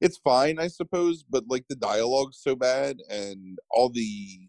it's 0.00 0.18
fine, 0.18 0.58
I 0.58 0.66
suppose, 0.66 1.22
but 1.22 1.44
like 1.48 1.64
the 1.68 1.76
dialogue's 1.76 2.40
so 2.42 2.56
bad 2.56 2.96
and 3.08 3.58
all 3.70 3.88
the 3.88 4.48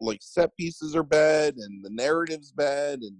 like 0.00 0.20
set 0.22 0.56
pieces 0.56 0.94
are 0.94 1.02
bad 1.02 1.54
and 1.56 1.84
the 1.84 1.90
narrative's 1.90 2.52
bad 2.52 3.00
and 3.00 3.16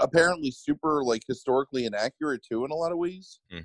apparently 0.00 0.50
super 0.50 1.02
like 1.04 1.22
historically 1.26 1.84
inaccurate 1.84 2.42
too 2.48 2.64
in 2.64 2.70
a 2.70 2.74
lot 2.74 2.92
of 2.92 2.98
ways. 2.98 3.40
Hmm. 3.50 3.60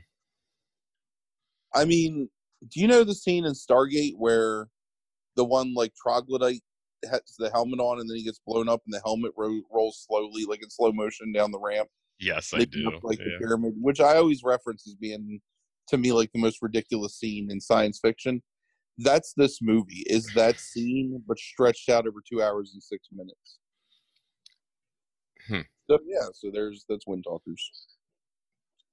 I 1.73 1.85
mean, 1.85 2.29
do 2.69 2.79
you 2.79 2.87
know 2.87 3.03
the 3.03 3.15
scene 3.15 3.45
in 3.45 3.53
Stargate 3.53 4.15
where 4.17 4.67
the 5.35 5.45
one 5.45 5.73
like 5.73 5.93
troglodyte 5.95 6.61
has 7.09 7.21
the 7.37 7.51
helmet 7.51 7.79
on 7.79 7.99
and 7.99 8.09
then 8.09 8.17
he 8.17 8.23
gets 8.23 8.41
blown 8.45 8.67
up 8.67 8.81
and 8.85 8.93
the 8.93 9.01
helmet 9.05 9.31
ro- 9.37 9.61
rolls 9.71 10.05
slowly 10.07 10.45
like 10.45 10.63
in 10.63 10.69
slow 10.69 10.91
motion 10.91 11.31
down 11.31 11.51
the 11.51 11.59
ramp? 11.59 11.89
Yes, 12.19 12.51
I 12.53 12.65
do. 12.65 12.87
up, 12.87 13.03
like 13.03 13.19
the 13.19 13.37
pyramid, 13.39 13.75
which 13.79 13.99
I 13.99 14.17
always 14.17 14.41
reference 14.43 14.87
as 14.87 14.95
being 14.95 15.39
to 15.89 15.97
me 15.97 16.11
like 16.11 16.31
the 16.33 16.41
most 16.41 16.59
ridiculous 16.61 17.15
scene 17.15 17.51
in 17.51 17.61
science 17.61 17.99
fiction. 18.01 18.41
That's 18.97 19.33
this 19.33 19.59
movie. 19.61 20.03
Is 20.07 20.25
that 20.33 20.59
scene, 20.59 21.21
but 21.27 21.37
stretched 21.37 21.89
out 21.89 22.07
over 22.07 22.21
two 22.27 22.41
hours 22.41 22.71
and 22.73 22.81
six 22.81 23.09
minutes. 23.11 23.59
Hmm. 25.47 25.61
So 25.89 25.99
yeah, 26.05 26.27
so 26.33 26.49
there's 26.51 26.85
that's 26.89 27.07
Wind 27.07 27.23
Talkers. 27.23 27.71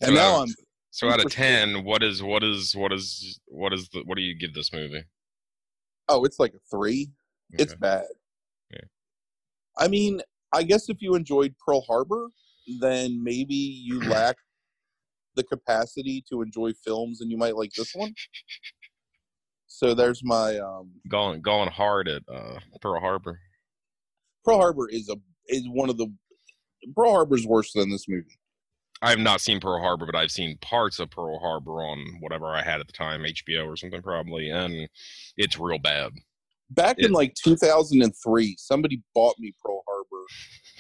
And 0.01 0.09
So, 0.09 0.15
now 0.15 0.37
uh, 0.37 0.43
I'm 0.43 0.49
So 0.91 1.09
out 1.09 1.25
of 1.25 1.31
ten, 1.31 1.85
what 1.85 2.03
is 2.03 2.23
what 2.23 2.45
is 2.45 2.75
what 2.75 2.93
is 2.93 3.41
what 3.47 3.73
is 3.73 3.89
the 3.89 4.03
what 4.05 4.17
do 4.17 4.23
you 4.23 4.37
give 4.37 4.55
this 4.55 4.73
movie? 4.73 5.05
oh, 6.09 6.25
it's 6.25 6.39
like 6.39 6.55
a 6.55 6.59
three. 6.71 7.11
It's 7.53 7.75
bad. 7.75 8.05
Yeah. 8.73 8.81
I 9.79 9.89
mean, 9.89 10.21
I 10.53 10.65
guess 10.65 10.89
if 10.89 11.01
you 11.01 11.15
enjoyed 11.15 11.55
Pearl 11.65 11.83
Harbor, 11.83 12.29
then 12.81 13.23
maybe 13.23 13.55
you 13.55 14.01
lack 14.09 14.37
the 15.37 15.45
capacity 15.45 16.25
to 16.31 16.43
enjoy 16.43 16.73
films 16.85 17.21
and 17.21 17.31
you 17.31 17.37
might 17.37 17.57
like 17.57 17.73
this 17.77 17.95
one. 17.95 18.15
So 19.67 19.95
there's 19.95 20.23
my 20.23 20.59
um 20.59 20.91
going 21.09 21.43
going 21.43 21.71
hard 21.71 22.09
at 22.09 22.23
uh, 22.33 22.59
Pearl 22.81 23.01
Harbor. 23.01 23.41
Pearl 24.45 24.59
Harbor 24.59 24.89
is 24.89 25.09
a 25.09 25.17
is 25.49 25.69
one 25.69 25.91
of 25.91 25.97
the 25.97 26.13
Pearl 26.95 27.13
Harbor's 27.13 27.47
worse 27.47 27.73
than 27.73 27.91
this 27.91 28.09
movie. 28.09 28.39
I 29.03 29.11
have 29.11 29.19
not 29.19 29.41
seen 29.41 29.61
Pearl 29.61 29.81
Harbor, 29.81 30.07
but 30.07 30.17
I've 30.17 30.31
seen 30.31 30.57
parts 30.59 30.99
of 30.99 31.11
Pearl 31.11 31.39
Harbor 31.39 31.83
on 31.83 31.99
whatever 32.21 32.47
I 32.47 32.63
had 32.63 32.81
at 32.81 32.87
the 32.87 32.93
time, 32.93 33.23
HBO 33.23 33.67
or 33.67 33.77
something 33.77 34.03
probably, 34.03 34.51
and 34.51 34.89
it's 35.37 35.59
real 35.59 35.79
bad. 35.79 36.13
Back 36.71 36.97
in 36.99 37.13
like 37.13 37.35
2003, 37.35 38.57
somebody 38.59 39.03
bought 39.15 39.35
me 39.39 39.53
Pearl 39.63 39.83
Harbor 39.87 40.25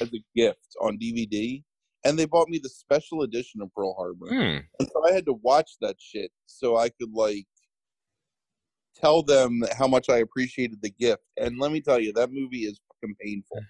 as 0.00 0.08
a 0.14 0.24
gift 0.34 0.74
on 0.80 0.98
DVD, 0.98 1.62
and 2.04 2.18
they 2.18 2.24
bought 2.24 2.48
me 2.48 2.58
the 2.62 2.68
special 2.68 3.22
edition 3.22 3.60
of 3.60 3.72
Pearl 3.74 3.94
Harbor. 3.94 4.28
Hmm. 4.28 4.64
And 4.78 4.88
so 4.90 5.06
I 5.06 5.12
had 5.12 5.26
to 5.26 5.34
watch 5.42 5.72
that 5.82 5.96
shit 5.98 6.30
so 6.46 6.76
I 6.76 6.88
could 6.88 7.12
like 7.12 7.46
tell 8.96 9.22
them 9.22 9.62
how 9.76 9.86
much 9.86 10.08
I 10.08 10.18
appreciated 10.18 10.80
the 10.82 10.90
gift. 10.90 11.22
And 11.36 11.58
let 11.58 11.72
me 11.72 11.80
tell 11.80 12.00
you, 12.00 12.12
that 12.14 12.32
movie 12.32 12.64
is 12.64 12.80
fucking 12.88 13.16
painful. 13.20 13.60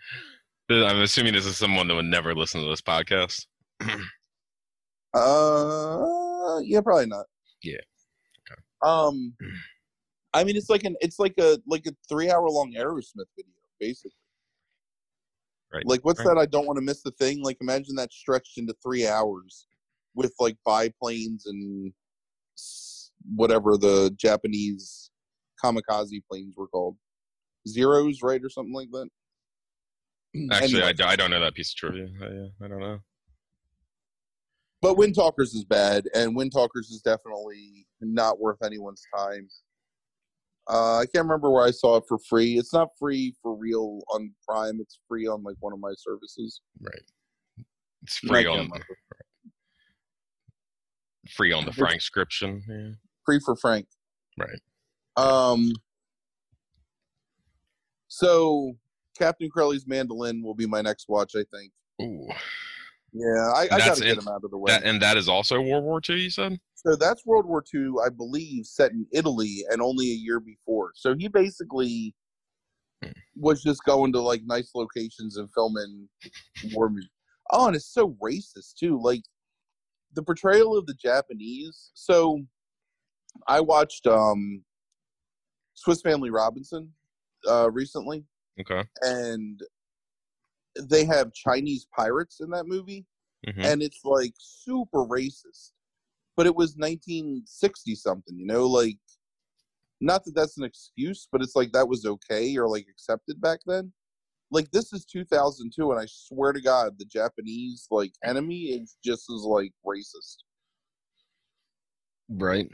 I'm 0.70 1.02
assuming 1.02 1.34
this 1.34 1.46
is 1.46 1.56
someone 1.56 1.88
that 1.88 1.94
would 1.94 2.06
never 2.06 2.34
listen 2.34 2.60
to 2.62 2.68
this 2.68 2.80
podcast. 2.80 3.46
Uh, 5.14 6.58
yeah, 6.64 6.80
probably 6.80 7.06
not. 7.06 7.26
Yeah. 7.62 7.78
Okay. 8.50 8.60
Um, 8.82 9.32
I 10.34 10.42
mean, 10.42 10.56
it's 10.56 10.68
like 10.68 10.82
an 10.82 10.96
it's 11.00 11.20
like 11.20 11.34
a 11.38 11.58
like 11.68 11.86
a 11.86 11.92
three 12.08 12.30
hour 12.30 12.48
long 12.48 12.72
Aerosmith 12.76 13.30
video, 13.36 13.52
basically. 13.78 14.10
Right. 15.72 15.86
Like, 15.86 16.04
what's 16.04 16.18
right. 16.18 16.34
that? 16.34 16.40
I 16.40 16.46
don't 16.46 16.66
want 16.66 16.78
to 16.78 16.84
miss 16.84 17.02
the 17.02 17.12
thing. 17.12 17.42
Like, 17.42 17.58
imagine 17.60 17.94
that 17.96 18.12
stretched 18.12 18.58
into 18.58 18.74
three 18.82 19.06
hours 19.06 19.66
with 20.14 20.34
like 20.38 20.56
biplanes 20.64 21.46
and 21.46 21.92
whatever 23.34 23.76
the 23.76 24.12
Japanese 24.16 25.10
kamikaze 25.62 26.22
planes 26.30 26.54
were 26.56 26.68
called, 26.68 26.96
zeros, 27.68 28.20
right, 28.22 28.42
or 28.42 28.48
something 28.48 28.74
like 28.74 28.90
that. 28.92 29.08
Actually, 30.50 30.82
Anyway. 30.82 30.92
I, 31.04 31.10
I 31.12 31.16
don't 31.16 31.30
know 31.30 31.40
that 31.40 31.54
piece 31.54 31.70
of 31.72 31.76
trivia. 31.76 32.08
I, 32.22 32.64
I 32.64 32.68
don't 32.68 32.80
know. 32.80 32.98
But 34.82 34.98
Wind 34.98 35.14
Talkers 35.14 35.54
is 35.54 35.64
bad, 35.64 36.06
and 36.14 36.34
Wind 36.36 36.52
Talkers 36.52 36.90
is 36.90 37.00
definitely 37.00 37.86
not 38.00 38.38
worth 38.40 38.58
anyone's 38.62 39.02
time. 39.16 39.48
Uh, 40.68 40.98
I 40.98 41.04
can't 41.06 41.24
remember 41.24 41.50
where 41.50 41.64
I 41.66 41.70
saw 41.70 41.96
it 41.98 42.04
for 42.08 42.18
free. 42.18 42.58
It's 42.58 42.72
not 42.72 42.88
free 42.98 43.34
for 43.42 43.54
real 43.54 44.00
on 44.10 44.32
Prime. 44.46 44.78
It's 44.80 44.98
free 45.08 45.26
on 45.26 45.42
like 45.42 45.56
one 45.60 45.72
of 45.72 45.78
my 45.78 45.92
services. 45.96 46.60
Right. 46.80 47.64
It's 48.02 48.18
free 48.18 48.46
on 48.46 48.56
remember. 48.58 48.84
free 51.30 51.52
on 51.52 51.64
the 51.64 51.70
It's- 51.70 51.78
Frankscription. 51.78 52.62
Yeah. 52.68 52.94
Free 53.24 53.40
for 53.44 53.56
Frank. 53.56 53.86
Right. 54.38 54.60
Um. 55.16 55.72
So 58.08 58.76
Captain 59.18 59.48
Corelli's 59.50 59.86
Mandolin 59.86 60.42
will 60.42 60.54
be 60.54 60.66
my 60.66 60.80
next 60.80 61.08
watch. 61.08 61.32
I 61.36 61.44
think. 61.52 61.72
Ooh. 62.02 62.28
Yeah, 63.16 63.52
I, 63.54 63.68
I 63.70 63.78
gotta 63.78 64.00
get 64.00 64.18
him 64.18 64.26
out 64.28 64.42
of 64.42 64.50
the 64.50 64.58
way. 64.58 64.72
That, 64.72 64.82
and 64.82 65.00
that 65.00 65.16
is 65.16 65.28
also 65.28 65.60
World 65.60 65.84
War 65.84 66.00
II. 66.08 66.16
You 66.20 66.30
said. 66.30 66.58
so 66.74 66.96
that's 66.96 67.24
World 67.24 67.46
War 67.46 67.62
II, 67.72 67.92
I 68.04 68.08
believe, 68.08 68.66
set 68.66 68.90
in 68.90 69.06
Italy 69.12 69.64
and 69.70 69.80
only 69.80 70.06
a 70.10 70.14
year 70.16 70.40
before. 70.40 70.90
So 70.96 71.14
he 71.16 71.28
basically 71.28 72.14
Hmm. 73.04 73.10
was 73.36 73.62
just 73.62 73.84
going 73.84 74.12
to 74.14 74.20
like 74.20 74.42
nice 74.44 74.70
locations 74.74 75.36
and 75.36 75.48
filming 75.54 76.08
war 76.72 76.88
movies. 76.88 77.08
Oh, 77.52 77.66
and 77.66 77.76
it's 77.76 77.92
so 77.92 78.16
racist 78.22 78.74
too. 78.78 78.98
Like 79.00 79.22
the 80.14 80.22
portrayal 80.22 80.76
of 80.76 80.86
the 80.86 80.94
Japanese. 80.94 81.90
So 81.94 82.40
I 83.46 83.60
watched 83.60 84.06
um 84.06 84.64
Swiss 85.74 86.00
Family 86.00 86.30
Robinson 86.30 86.92
uh 87.48 87.70
recently 87.70 88.24
Okay. 88.60 88.82
and 89.02 89.60
they 90.88 91.04
have 91.04 91.32
Chinese 91.32 91.86
pirates 91.94 92.40
in 92.40 92.50
that 92.50 92.66
movie 92.66 93.06
hmm 93.44 93.64
and 93.64 93.82
it's 93.82 94.00
like 94.04 94.34
super 94.38 95.04
racist. 95.04 95.72
But 96.36 96.46
it 96.46 96.54
was 96.54 96.76
1960 96.76 97.94
something 97.94 98.36
you 98.38 98.46
know? 98.46 98.66
Like 98.66 98.98
not 100.00 100.24
that 100.24 100.34
that's 100.34 100.58
an 100.58 100.64
excuse 100.64 101.28
but 101.30 101.42
it's 101.42 101.56
like 101.56 101.72
that 101.72 101.88
was 101.88 102.04
okay 102.04 102.56
or 102.56 102.68
like 102.68 102.86
accepted 102.90 103.40
back 103.40 103.60
then. 103.66 103.92
Like 104.50 104.70
this 104.70 104.92
is 104.92 105.04
2002 105.04 105.90
and 105.90 106.00
i 106.00 106.06
swear 106.08 106.52
to 106.52 106.60
god 106.60 106.94
the 106.98 107.04
japanese 107.06 107.86
like 107.90 108.12
enemy 108.24 108.64
is 108.66 108.96
just 109.04 109.30
as 109.30 109.42
like 109.42 109.72
racist. 109.86 110.36
Right. 112.28 112.70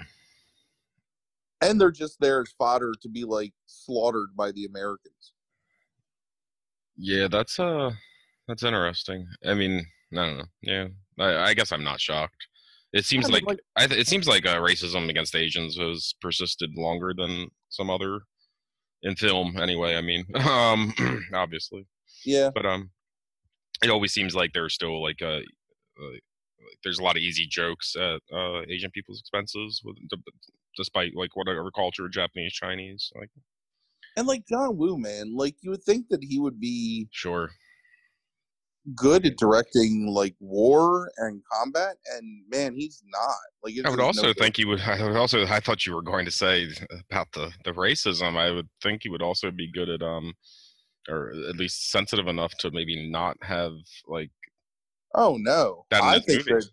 and 1.60 1.80
they're 1.80 1.90
just 1.90 2.18
there 2.20 2.40
as 2.40 2.52
fodder 2.58 2.92
to 3.02 3.08
be 3.08 3.25
like 3.25 3.52
slaughtered 3.66 4.37
by 4.37 4.52
the 4.52 4.64
americans 4.64 5.32
Yeah, 7.02 7.28
that's 7.28 7.59
uh, 7.59 7.90
that's 8.47 8.62
interesting. 8.62 9.26
I 9.47 9.54
mean, 9.54 9.87
I 10.12 10.16
don't 10.16 10.37
know. 10.38 10.45
Yeah, 10.62 10.87
I, 11.19 11.50
I 11.50 11.54
guess 11.54 11.73
I'm 11.73 11.85
not 11.85 12.00
shocked. 12.00 12.37
It 12.92 13.04
seems 13.04 13.30
like, 13.30 13.45
like- 13.47 13.61
I 13.76 13.87
th- 13.87 14.00
it 14.00 14.09
seems 14.09 14.26
like 14.28 14.45
uh, 14.47 14.57
racism 14.57 15.09
against 15.09 15.35
Asians 15.35 15.76
has 15.78 16.12
persisted 16.21 16.71
longer 16.76 17.14
than 17.16 17.49
some 17.69 17.88
other 17.88 18.21
in 19.02 19.16
film. 19.16 19.57
Anyway, 19.59 19.95
I 19.97 20.00
mean, 20.02 20.25
um, 20.35 20.92
obviously, 21.35 21.87
yeah 22.26 22.50
but 22.54 22.66
um, 22.66 22.90
it 23.83 23.90
always 23.90 24.12
seems 24.12 24.35
like 24.35 24.52
there's 24.52 24.75
still 24.75 25.02
like 25.02 25.23
uh, 25.23 25.38
uh, 26.00 26.16
there's 26.85 26.99
a 26.99 27.02
lot 27.02 27.16
of 27.16 27.23
easy 27.23 27.47
jokes 27.49 27.95
at 27.97 28.21
uh, 28.35 28.61
Asian 28.69 28.90
people's 28.90 29.21
expenses 29.21 29.80
with 29.85 29.97
d- 30.09 30.16
despite 30.76 31.12
like 31.16 31.35
whatever 31.35 31.71
culture, 31.71 32.09
Japanese, 32.09 32.52
Chinese, 32.52 33.11
like 33.14 33.30
and 34.17 34.26
like 34.26 34.47
john 34.47 34.76
woo 34.76 34.99
man 34.99 35.35
like 35.37 35.57
you 35.62 35.71
would 35.71 35.83
think 35.83 36.07
that 36.09 36.23
he 36.23 36.38
would 36.38 36.61
be 36.61 37.09
sure. 37.11 37.50
good 38.95 39.25
at 39.26 39.37
directing 39.37 40.09
like 40.12 40.35
war 40.40 41.11
and 41.19 41.43
combat 41.52 41.97
and 42.14 42.43
man 42.50 42.75
he's 42.75 43.02
not 43.12 43.37
like 43.62 43.76
it's 43.76 43.87
I 43.87 43.90
would 43.90 44.00
also 44.00 44.29
no 44.29 44.33
think 44.33 44.59
you 44.59 44.69
would. 44.69 44.81
I 44.81 45.02
would 45.02 45.17
also. 45.17 45.45
I 45.47 45.61
thought 45.61 45.87
you 45.87 45.95
were 45.95 46.02
going 46.02 46.25
to 46.25 46.31
say 46.31 46.69
about 47.11 47.29
the 47.33 47.52
the 47.64 47.73
racism. 47.73 48.37
I 48.37 48.50
would 48.50 48.69
think 48.83 49.05
you 49.05 49.11
would 49.12 49.23
also 49.23 49.50
be 49.50 49.71
good 49.71 49.88
at 49.88 50.02
um, 50.02 50.33
or 51.09 51.33
at 51.49 51.57
least 51.57 51.90
sensitive 51.90 52.26
enough 52.26 52.57
to 52.59 52.71
maybe 52.71 53.11
not 53.11 53.37
have 53.43 53.73
like. 54.07 54.31
Oh 55.14 55.37
no! 55.38 55.85
I 55.93 56.21
think 56.21 56.45
that 56.45 56.67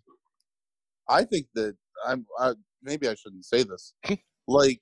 I 1.08 1.24
think 1.24 1.46
that 1.54 1.76
I'm. 2.06 2.26
I, 2.38 2.54
maybe 2.82 3.08
I 3.08 3.14
shouldn't 3.14 3.44
say 3.44 3.62
this. 3.64 3.92
like 4.48 4.80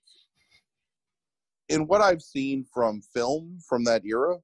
in 1.69 1.87
what 1.87 2.01
I've 2.01 2.23
seen 2.23 2.65
from 2.73 3.01
film 3.15 3.59
from 3.69 3.85
that 3.85 4.03
era, 4.05 4.37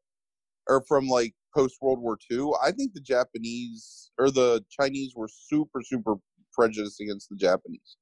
or 0.69 0.83
from 0.89 1.07
like 1.09 1.35
post 1.55 1.77
World 1.81 2.01
War 2.01 2.17
II, 2.31 2.53
I 2.63 2.73
think 2.73 2.95
the 2.95 3.01
Japanese 3.01 4.11
or 4.19 4.31
the 4.31 4.65
Chinese 4.71 5.13
were 5.15 5.29
super 5.29 5.81
super 5.83 6.17
prejudiced 6.53 7.01
against 7.01 7.29
the 7.31 7.37
Japanese 7.37 7.97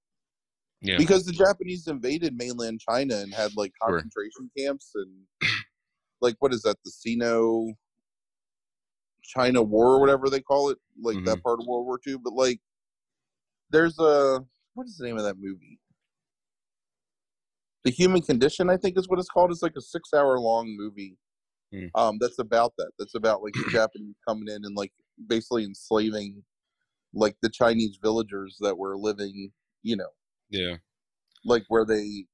Yeah. 0.81 0.99
because 0.99 1.25
the 1.25 1.33
Japanese 1.33 1.87
invaded 1.87 2.37
mainland 2.37 2.81
China 2.81 3.17
and 3.17 3.33
had 3.33 3.53
like 3.57 3.73
Sure. 3.87 3.93
concentration 4.01 4.51
camps 4.57 4.93
and 4.95 5.27
like 6.21 6.37
what 6.41 6.53
is 6.53 6.63
that 6.63 6.77
the 6.85 6.91
Sino 6.91 7.73
China 9.23 9.63
War 9.63 9.95
or 9.95 10.01
whatever 10.01 10.29
they 10.29 10.41
call 10.41 10.71
it, 10.71 10.79
like 11.01 11.17
Mm-hmm. 11.17 11.25
that 11.27 11.43
part 11.43 11.61
of 11.61 11.67
World 11.67 11.87
War 11.87 12.01
II. 12.07 12.17
But 12.23 12.33
like, 12.35 12.61
there's 13.71 13.99
a 13.99 14.45
what 14.75 14.87
is 14.87 14.97
the 14.97 15.07
name 15.07 15.19
of 15.19 15.25
that 15.25 15.39
movie? 15.39 15.79
The 17.85 17.91
Human 17.91 18.21
Condition, 18.21 18.69
I 18.69 18.77
think, 18.77 18.99
is 18.99 19.09
what 19.09 19.19
it's 19.19 19.29
called. 19.29 19.51
It's 19.51 19.63
like 19.63 19.77
a 19.77 19.81
six-hour-long 19.81 20.77
movie. 20.79 21.17
Hmm. 21.73 21.87
Um, 21.95 22.19
that's 22.21 22.39
about 22.39 22.73
that. 22.79 22.91
That's 22.99 23.15
about 23.15 23.43
like 23.43 23.55
the 23.55 23.69
Japanese 23.73 24.17
coming 24.27 24.49
in 24.49 24.65
and 24.65 24.77
like 24.77 24.93
basically 25.29 25.65
enslaving 25.65 26.43
like 27.15 27.37
the 27.43 27.49
Chinese 27.51 27.99
villagers 28.03 28.57
that 28.61 28.77
were 28.77 28.97
living, 28.97 29.51
you 29.83 29.97
know, 29.97 30.09
Yeah. 30.51 30.77
like 31.45 31.65
where 31.69 31.85
they 31.85 32.27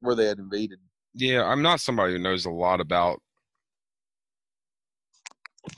where 0.00 0.14
they 0.14 0.26
had 0.26 0.38
invaded. 0.38 0.78
Yeah, 1.14 1.44
I'm 1.44 1.62
not 1.62 1.80
somebody 1.80 2.12
who 2.12 2.18
knows 2.20 2.44
a 2.44 2.50
lot 2.50 2.80
about 2.80 3.20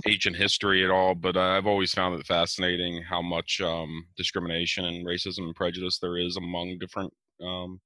ancient 0.07 0.37
history 0.37 0.85
at 0.85 0.90
all, 0.90 1.14
but 1.14 1.37
uh, 1.37 1.40
I've 1.40 1.67
always 1.67 1.93
found 1.93 2.19
it 2.21 2.26
fascinating 2.26 3.02
how 3.02 3.23
much 3.23 3.61
um, 3.61 4.07
discrimination 4.17 4.85
and 4.85 5.07
racism 5.07 5.45
and 5.45 5.55
prejudice 5.55 5.99
there 5.99 6.19
is 6.19 6.37
among 6.37 6.79
different 6.79 7.12
um, 7.43 7.81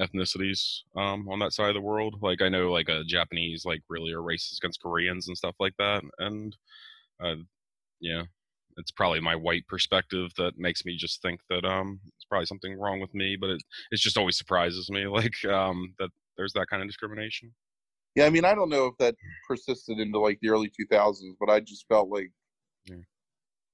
ethnicities 0.00 0.80
um, 0.96 1.28
on 1.28 1.38
that 1.40 1.52
side 1.52 1.68
of 1.68 1.74
the 1.74 1.80
world. 1.80 2.16
Like 2.22 2.42
I 2.42 2.48
know, 2.48 2.70
like 2.72 2.88
a 2.88 3.04
Japanese, 3.04 3.64
like 3.64 3.82
really 3.88 4.12
are 4.12 4.22
racist 4.22 4.58
against 4.58 4.82
Koreans 4.82 5.28
and 5.28 5.36
stuff 5.36 5.54
like 5.60 5.74
that, 5.78 6.02
and 6.18 6.56
uh, 7.22 7.36
yeah, 8.00 8.22
it's 8.76 8.90
probably 8.90 9.20
my 9.20 9.36
white 9.36 9.66
perspective 9.68 10.30
that 10.38 10.58
makes 10.58 10.84
me 10.84 10.96
just 10.96 11.22
think 11.22 11.40
that 11.50 11.64
um, 11.64 12.00
it's 12.16 12.24
probably 12.24 12.46
something 12.46 12.78
wrong 12.78 13.00
with 13.00 13.14
me, 13.14 13.36
but 13.40 13.50
it 13.50 13.62
it 13.90 13.98
just 13.98 14.18
always 14.18 14.38
surprises 14.38 14.90
me, 14.90 15.06
like 15.06 15.44
um, 15.44 15.94
that 15.98 16.10
there's 16.36 16.52
that 16.54 16.66
kind 16.68 16.82
of 16.82 16.88
discrimination. 16.88 17.52
Yeah, 18.14 18.26
I 18.26 18.30
mean, 18.30 18.44
I 18.44 18.54
don't 18.54 18.68
know 18.68 18.86
if 18.86 18.94
that 18.98 19.14
persisted 19.48 19.98
into 19.98 20.18
like 20.18 20.38
the 20.42 20.50
early 20.50 20.70
2000s, 20.70 21.34
but 21.40 21.48
I 21.48 21.60
just 21.60 21.86
felt 21.88 22.10
like, 22.10 22.30
Yeah. 22.86 22.96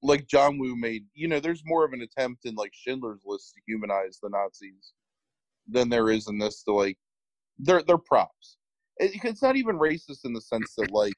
like 0.01 0.29
John 0.29 0.59
Woo 0.59 0.77
made, 0.77 1.07
you 1.15 1.27
know, 1.27 1.41
there's 1.41 1.63
more 1.65 1.85
of 1.85 1.93
an 1.93 2.03
attempt 2.03 2.45
in 2.45 2.55
like 2.55 2.73
Schindler's 2.73 3.23
List 3.25 3.55
to 3.55 3.61
humanize 3.67 4.19
the 4.23 4.29
Nazis 4.29 4.93
than 5.69 5.89
there 5.89 6.11
is 6.11 6.29
in 6.29 6.39
this 6.39 6.63
to 6.65 6.73
like, 6.73 6.97
they're 7.59 7.83
they're 7.83 7.99
props. 7.99 8.57
It, 8.99 9.13
it's 9.25 9.43
not 9.43 9.57
even 9.57 9.79
racist 9.79 10.25
in 10.25 10.33
the 10.33 10.41
sense 10.41 10.75
that 10.79 10.91
like, 10.91 11.15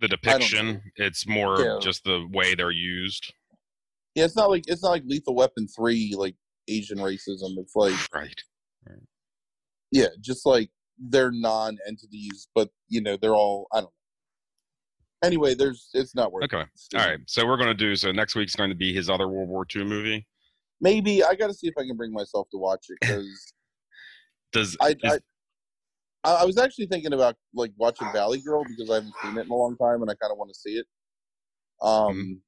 The 0.00 0.08
depiction, 0.08 0.82
it's 0.96 1.26
more 1.26 1.60
Yeah. 1.60 1.78
just 1.80 2.04
the 2.04 2.26
way 2.32 2.54
they're 2.54 2.70
used. 2.70 3.32
yeah, 4.14 4.24
it's 4.24 4.36
not 4.36 4.50
like 4.50 4.64
it's 4.68 4.82
not 4.82 4.90
like 4.90 5.04
Lethal 5.06 5.34
Weapon 5.34 5.66
three 5.68 6.14
like 6.16 6.36
Asian 6.68 6.98
racism. 6.98 7.56
It's 7.58 7.74
like 7.76 7.94
Right. 8.14 8.34
yeah, 9.90 10.08
just 10.20 10.44
like 10.46 10.70
they're 10.98 11.30
non-entities, 11.30 12.48
but 12.54 12.70
you 12.88 13.00
know 13.00 13.16
they're 13.16 13.34
all 13.34 13.66
I 13.72 13.76
don't 13.76 13.84
know. 13.84 13.92
Anyway, 15.26 15.54
there's 15.54 15.88
it's 15.94 16.14
not 16.14 16.32
worth. 16.32 16.44
Okay. 16.44 16.60
it. 16.62 16.98
All 17.00 17.06
right. 17.06 17.18
So 17.26 17.46
we're 17.46 17.56
gonna 17.56 17.74
do 17.74 17.96
so 17.96 18.12
next 18.12 18.34
week's 18.34 18.54
going 18.54 18.70
to 18.70 18.76
be 18.76 18.92
his 18.94 19.08
other 19.10 19.28
World 19.28 19.48
War 19.48 19.66
II 19.74 19.84
movie. 19.84 20.26
Maybe 20.80 21.24
I 21.24 21.34
got 21.34 21.48
to 21.48 21.54
see 21.54 21.66
if 21.66 21.74
I 21.78 21.82
can 21.82 21.96
bring 21.96 22.12
myself 22.12 22.48
to 22.50 22.58
watch 22.58 22.86
it 22.88 22.98
because 23.00 23.52
Does 24.52 24.76
I, 24.80 24.90
is- 25.02 25.20
I 26.24 26.34
I 26.34 26.44
was 26.44 26.58
actually 26.58 26.86
thinking 26.86 27.12
about 27.12 27.36
like 27.54 27.72
watching 27.76 28.10
Valley 28.12 28.40
Girl 28.40 28.64
because 28.64 28.90
I 28.90 28.94
haven't 28.96 29.14
seen 29.22 29.38
it 29.38 29.46
in 29.46 29.50
a 29.50 29.54
long 29.54 29.76
time 29.76 30.02
and 30.02 30.10
I 30.10 30.14
kind 30.14 30.32
of 30.32 30.38
want 30.38 30.50
to 30.52 30.58
see 30.58 30.76
it. 30.76 30.86
Um, 31.80 32.40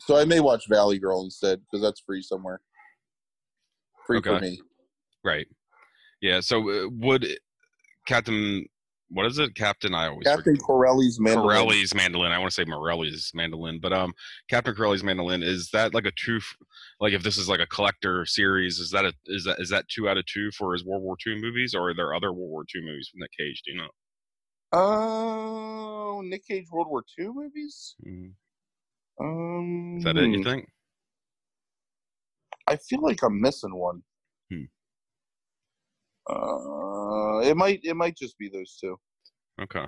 so 0.00 0.16
I 0.16 0.24
may 0.24 0.40
watch 0.40 0.68
Valley 0.68 0.98
Girl 0.98 1.22
instead 1.22 1.60
because 1.60 1.82
that's 1.82 2.00
free 2.00 2.22
somewhere. 2.22 2.60
Free 4.06 4.20
for 4.20 4.40
me. 4.40 4.60
right? 5.22 5.46
Yeah. 6.20 6.40
So 6.40 6.68
uh, 6.68 6.88
would 6.90 7.26
Captain 8.06 8.66
what 9.14 9.26
is 9.26 9.38
it? 9.38 9.54
Captain 9.54 9.94
I 9.94 10.08
always 10.08 10.26
Captain 10.26 10.54
forget. 10.54 10.66
Corelli's 10.66 11.20
mandolin. 11.20 11.48
Corelli's 11.48 11.94
mandolin. 11.94 12.32
I 12.32 12.38
want 12.38 12.50
to 12.50 12.54
say 12.54 12.64
Morelli's 12.64 13.30
mandolin, 13.32 13.78
but 13.80 13.92
um, 13.92 14.12
Captain 14.50 14.74
Corelli's 14.74 15.04
mandolin 15.04 15.42
is 15.42 15.70
that 15.72 15.94
like 15.94 16.04
a 16.04 16.12
two? 16.12 16.40
Like 17.00 17.12
if 17.12 17.22
this 17.22 17.38
is 17.38 17.48
like 17.48 17.60
a 17.60 17.66
collector 17.66 18.26
series, 18.26 18.78
is 18.78 18.90
that 18.90 19.04
a 19.04 19.12
is 19.26 19.44
that 19.44 19.60
is 19.60 19.70
that 19.70 19.88
two 19.88 20.08
out 20.08 20.18
of 20.18 20.26
two 20.26 20.50
for 20.50 20.72
his 20.72 20.84
World 20.84 21.02
War 21.02 21.16
II 21.26 21.40
movies, 21.40 21.74
or 21.74 21.90
are 21.90 21.94
there 21.94 22.12
other 22.12 22.32
World 22.32 22.50
War 22.50 22.64
II 22.74 22.82
movies 22.82 23.08
from 23.08 23.20
Nick 23.20 23.30
Cage? 23.38 23.62
Do 23.64 23.72
you 23.72 23.78
know? 23.78 23.88
Oh, 24.72 26.20
Nick 26.24 26.46
Cage 26.46 26.66
World 26.72 26.88
War 26.88 27.04
II 27.18 27.28
movies. 27.34 27.94
Mm. 28.04 28.32
Um, 29.20 29.94
Is 29.98 30.04
that 30.04 30.16
it? 30.16 30.28
You 30.28 30.38
hmm. 30.38 30.42
think? 30.42 30.68
I 32.66 32.76
feel 32.76 33.00
like 33.02 33.22
I'm 33.22 33.40
missing 33.40 33.74
one. 33.74 34.02
Hmm. 34.50 34.64
Uh, 36.28 37.38
it 37.40 37.56
might 37.56 37.80
it 37.82 37.94
might 37.94 38.16
just 38.16 38.38
be 38.38 38.48
those 38.48 38.76
two. 38.80 38.96
Okay. 39.60 39.84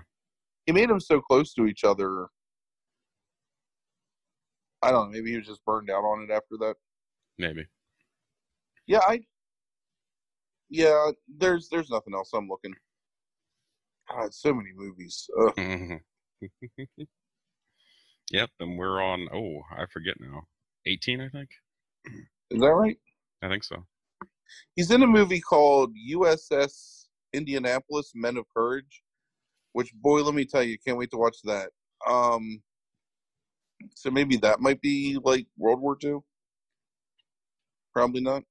He 0.67 0.73
made 0.73 0.91
them 0.91 1.01
so 1.01 1.21
close 1.21 1.55
to 1.55 1.67
each 1.67 1.85
other. 1.85 2.29
I 4.83 4.91
don't 4.91 5.11
know. 5.11 5.17
Maybe 5.17 5.31
he 5.31 5.39
was 5.39 5.47
just 5.47 5.65
burned 5.65 5.91
out 5.91 6.05
on 6.05 6.23
it 6.29 6.33
after 6.33 6.57
that. 6.61 6.75
Maybe. 7.39 7.67
Yeah, 8.87 9.01
I. 9.07 9.21
Yeah, 10.69 11.11
there's 11.39 11.69
there's 11.69 11.91
nothing 11.91 12.15
else. 12.15 12.31
I'm 12.35 12.49
looking. 12.49 12.75
God, 14.11 14.35
so 14.35 14.53
many 14.53 14.71
movies. 14.75 15.29
Yep, 18.33 18.51
and 18.59 18.77
we're 18.77 19.01
on. 19.03 19.29
Oh, 19.33 19.61
I 19.71 19.87
forget 19.87 20.17
now. 20.19 20.43
18, 20.87 21.21
I 21.21 21.29
think. 21.29 21.49
Is 22.51 22.61
that 22.61 22.73
right? 22.73 22.99
I 23.43 23.49
think 23.49 23.63
so. 23.63 23.85
He's 24.75 24.91
in 24.91 25.03
a 25.03 25.07
movie 25.07 25.41
called 25.41 25.93
USS 26.11 27.07
Indianapolis: 27.33 28.13
Men 28.15 28.37
of 28.37 28.45
Courage, 28.55 29.03
which 29.73 29.93
boy, 29.95 30.23
let 30.23 30.35
me 30.35 30.45
tell 30.45 30.63
you, 30.63 30.79
can't 30.79 30.99
wait 30.99 31.11
to 31.11 31.19
watch 31.19 31.37
that. 31.45 31.71
Um, 32.07 32.63
so 33.95 34.11
maybe 34.11 34.37
that 34.39 34.61
might 34.61 34.81
be 34.81 35.19
like 35.23 35.47
World 35.57 35.81
War 35.81 35.97
II. 36.03 36.19
Probably 37.93 38.21
not. 38.21 38.43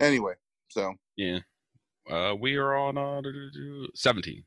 Anyway, 0.00 0.34
so 0.68 0.94
Yeah. 1.16 1.40
Uh, 2.10 2.34
we 2.34 2.56
are 2.56 2.74
on 2.74 2.96
uh, 2.96 3.20
17. 3.94 4.44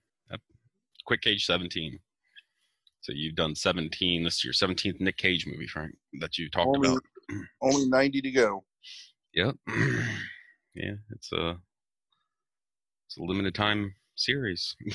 Quick 1.05 1.21
Cage 1.21 1.45
17. 1.45 1.99
So 3.01 3.11
you've 3.13 3.35
done 3.35 3.55
17. 3.55 4.23
This 4.23 4.35
is 4.35 4.43
your 4.43 4.53
17th 4.53 5.01
Nick 5.01 5.17
Cage 5.17 5.47
movie, 5.47 5.67
Frank, 5.67 5.95
that 6.19 6.37
you 6.37 6.49
talked 6.49 6.75
only 6.75 6.89
about. 6.89 7.03
only 7.61 7.87
ninety 7.87 8.21
to 8.21 8.31
go. 8.31 8.63
Yep. 9.33 9.55
yeah, 10.75 10.93
it's 11.11 11.31
a 11.31 11.57
it's 13.07 13.17
a 13.17 13.23
limited 13.23 13.55
time 13.55 13.93
series. 14.15 14.75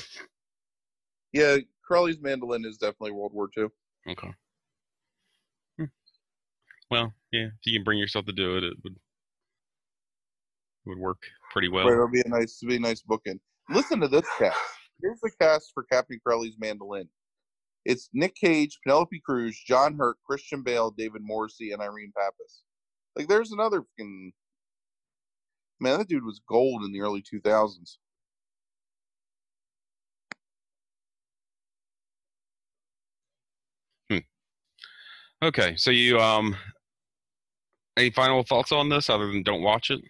Yeah, 1.33 1.59
Corelli's 1.87 2.20
mandolin 2.20 2.64
is 2.64 2.79
definitely 2.79 3.11
World 3.11 3.33
War 3.35 3.51
II. 3.59 3.66
okay. 4.09 4.33
Hmm. 5.77 5.85
Well, 6.90 7.12
yeah, 7.31 7.46
if 7.46 7.66
you 7.66 7.79
can 7.79 7.85
bring 7.85 7.99
yourself 7.99 8.25
to 8.25 8.33
do 8.33 8.57
it, 8.57 8.64
it 8.64 8.75
would 8.83 8.94
it 8.94 10.88
would 10.88 10.99
work 10.99 11.18
pretty 11.53 11.68
well. 11.68 11.85
Right, 11.85 11.92
it'll 11.92 12.09
be 12.09 12.22
a 12.25 12.29
nice, 12.29 12.62
it'll 12.62 12.70
be 12.70 12.77
a 12.77 12.81
nice 12.81 13.03
bookend. 13.03 13.40
Listen 13.68 14.01
to 14.01 14.09
this 14.09 14.25
cast. 14.38 14.57
Here's 15.03 15.20
the 15.20 15.31
cast 15.38 15.72
for 15.75 15.83
Captain 15.83 16.18
Corelli's 16.25 16.57
mandolin. 16.59 17.07
It's 17.87 18.11
Nick 18.12 18.35
Cage, 18.35 18.81
Penelope 18.83 19.22
Cruz, 19.25 19.57
John 19.64 19.96
Hurt, 19.96 20.16
Christian 20.27 20.62
Bale, 20.62 20.90
David 20.90 21.22
Morrissey, 21.22 21.70
and 21.70 21.81
Irene 21.81 22.12
Papas. 22.16 22.62
Like, 23.14 23.29
there's 23.29 23.53
another 23.53 23.83
fucking 23.83 24.33
man. 25.81 25.99
That 25.99 26.09
dude 26.09 26.25
was 26.25 26.40
gold 26.49 26.83
in 26.83 26.92
the 26.92 27.01
early 27.01 27.22
2000s. 27.22 27.99
Okay, 35.42 35.77
so 35.77 35.90
you 35.90 36.18
um 36.18 36.57
any 37.96 38.11
final 38.11 38.42
thoughts 38.42 38.72
on 38.72 38.88
this 38.88 39.11
other 39.11 39.27
than 39.27 39.42
don't 39.42 39.62
watch 39.62 39.90
it? 39.90 40.01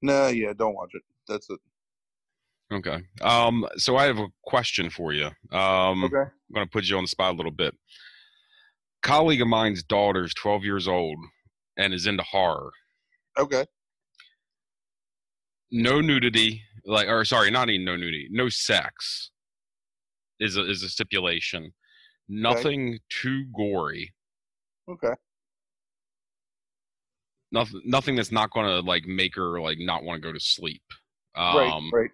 No, 0.00 0.28
yeah, 0.28 0.52
don't 0.56 0.74
watch 0.74 0.90
it. 0.94 1.02
That's 1.26 1.50
it. 1.50 1.58
Okay. 2.72 3.02
Um 3.22 3.66
so 3.76 3.96
I 3.96 4.04
have 4.04 4.18
a 4.18 4.28
question 4.44 4.90
for 4.90 5.12
you. 5.12 5.26
Um 5.52 6.04
Okay. 6.04 6.16
I'm 6.16 6.54
going 6.54 6.66
to 6.66 6.70
put 6.70 6.84
you 6.84 6.96
on 6.96 7.04
the 7.04 7.08
spot 7.08 7.34
a 7.34 7.36
little 7.36 7.52
bit. 7.52 7.74
Colleague 9.02 9.42
of 9.42 9.48
mine's 9.48 9.82
daughter's 9.82 10.32
12 10.34 10.64
years 10.64 10.88
old 10.88 11.18
and 11.76 11.92
is 11.92 12.06
into 12.06 12.22
horror. 12.22 12.70
Okay. 13.38 13.66
No 15.70 16.00
nudity, 16.00 16.62
like 16.84 17.08
or 17.08 17.24
sorry, 17.24 17.50
not 17.50 17.68
even 17.68 17.84
no 17.84 17.96
nudity, 17.96 18.28
no 18.30 18.48
sex 18.48 19.30
is 20.40 20.56
a, 20.56 20.68
is 20.68 20.82
a 20.82 20.88
stipulation. 20.88 21.72
Nothing 22.28 22.98
too 23.10 23.44
gory. 23.56 24.12
Okay. 24.90 25.12
Nothing 27.52 27.82
nothing 27.84 28.16
that's 28.16 28.32
not 28.32 28.50
going 28.50 28.66
to 28.66 28.80
like 28.80 29.06
make 29.06 29.34
her 29.36 29.60
like 29.60 29.78
not 29.78 30.04
want 30.04 30.22
to 30.22 30.28
go 30.28 30.32
to 30.32 30.40
sleep. 30.40 30.82
Um 31.34 31.56
right. 31.56 31.90
Right. 31.92 32.10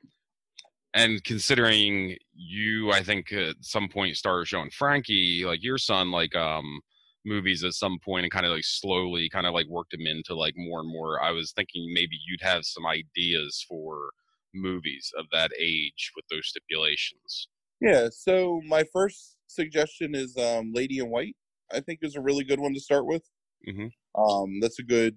And 0.95 1.23
considering 1.25 2.17
you 2.35 2.91
i 2.93 3.03
think 3.03 3.33
at 3.33 3.57
some 3.61 3.89
point 3.89 4.17
started 4.17 4.47
showing 4.47 4.71
frankie 4.71 5.45
like 5.45 5.63
your 5.63 5.79
son 5.79 6.11
like 6.11 6.35
um 6.37 6.81
movies 7.25 7.65
at 7.65 7.73
some 7.73 7.99
point 8.05 8.25
and 8.25 8.33
kind 8.33 8.47
of 8.47 8.53
like 8.53 8.65
slowly 8.65 9.29
kind 9.29 9.47
of 9.47 9.55
like 9.55 9.67
worked 9.69 9.95
him 9.95 10.07
into 10.07 10.35
like 10.35 10.55
more 10.57 10.81
and 10.81 10.89
more. 10.91 11.23
I 11.23 11.31
was 11.31 11.53
thinking 11.53 11.93
maybe 11.93 12.19
you'd 12.27 12.43
have 12.43 12.65
some 12.65 12.87
ideas 12.87 13.65
for 13.69 14.11
movies 14.55 15.11
of 15.19 15.27
that 15.33 15.51
age 15.59 16.13
with 16.15 16.25
those 16.31 16.49
stipulations. 16.49 17.49
Yeah. 17.81 18.09
So 18.13 18.61
my 18.69 18.85
first 18.93 19.37
suggestion 19.47 20.15
is 20.15 20.37
um, 20.37 20.73
Lady 20.73 20.99
in 20.99 21.11
White. 21.11 21.37
I 21.73 21.81
think 21.81 22.01
is 22.03 22.15
a 22.15 22.21
really 22.21 22.45
good 22.45 22.61
one 22.61 22.75
to 22.75 22.81
start 22.81 23.07
with. 23.07 23.23
Mhm. 23.67 23.91
Um, 24.17 24.61
that's 24.61 24.79
a 24.79 24.83
good. 24.83 25.17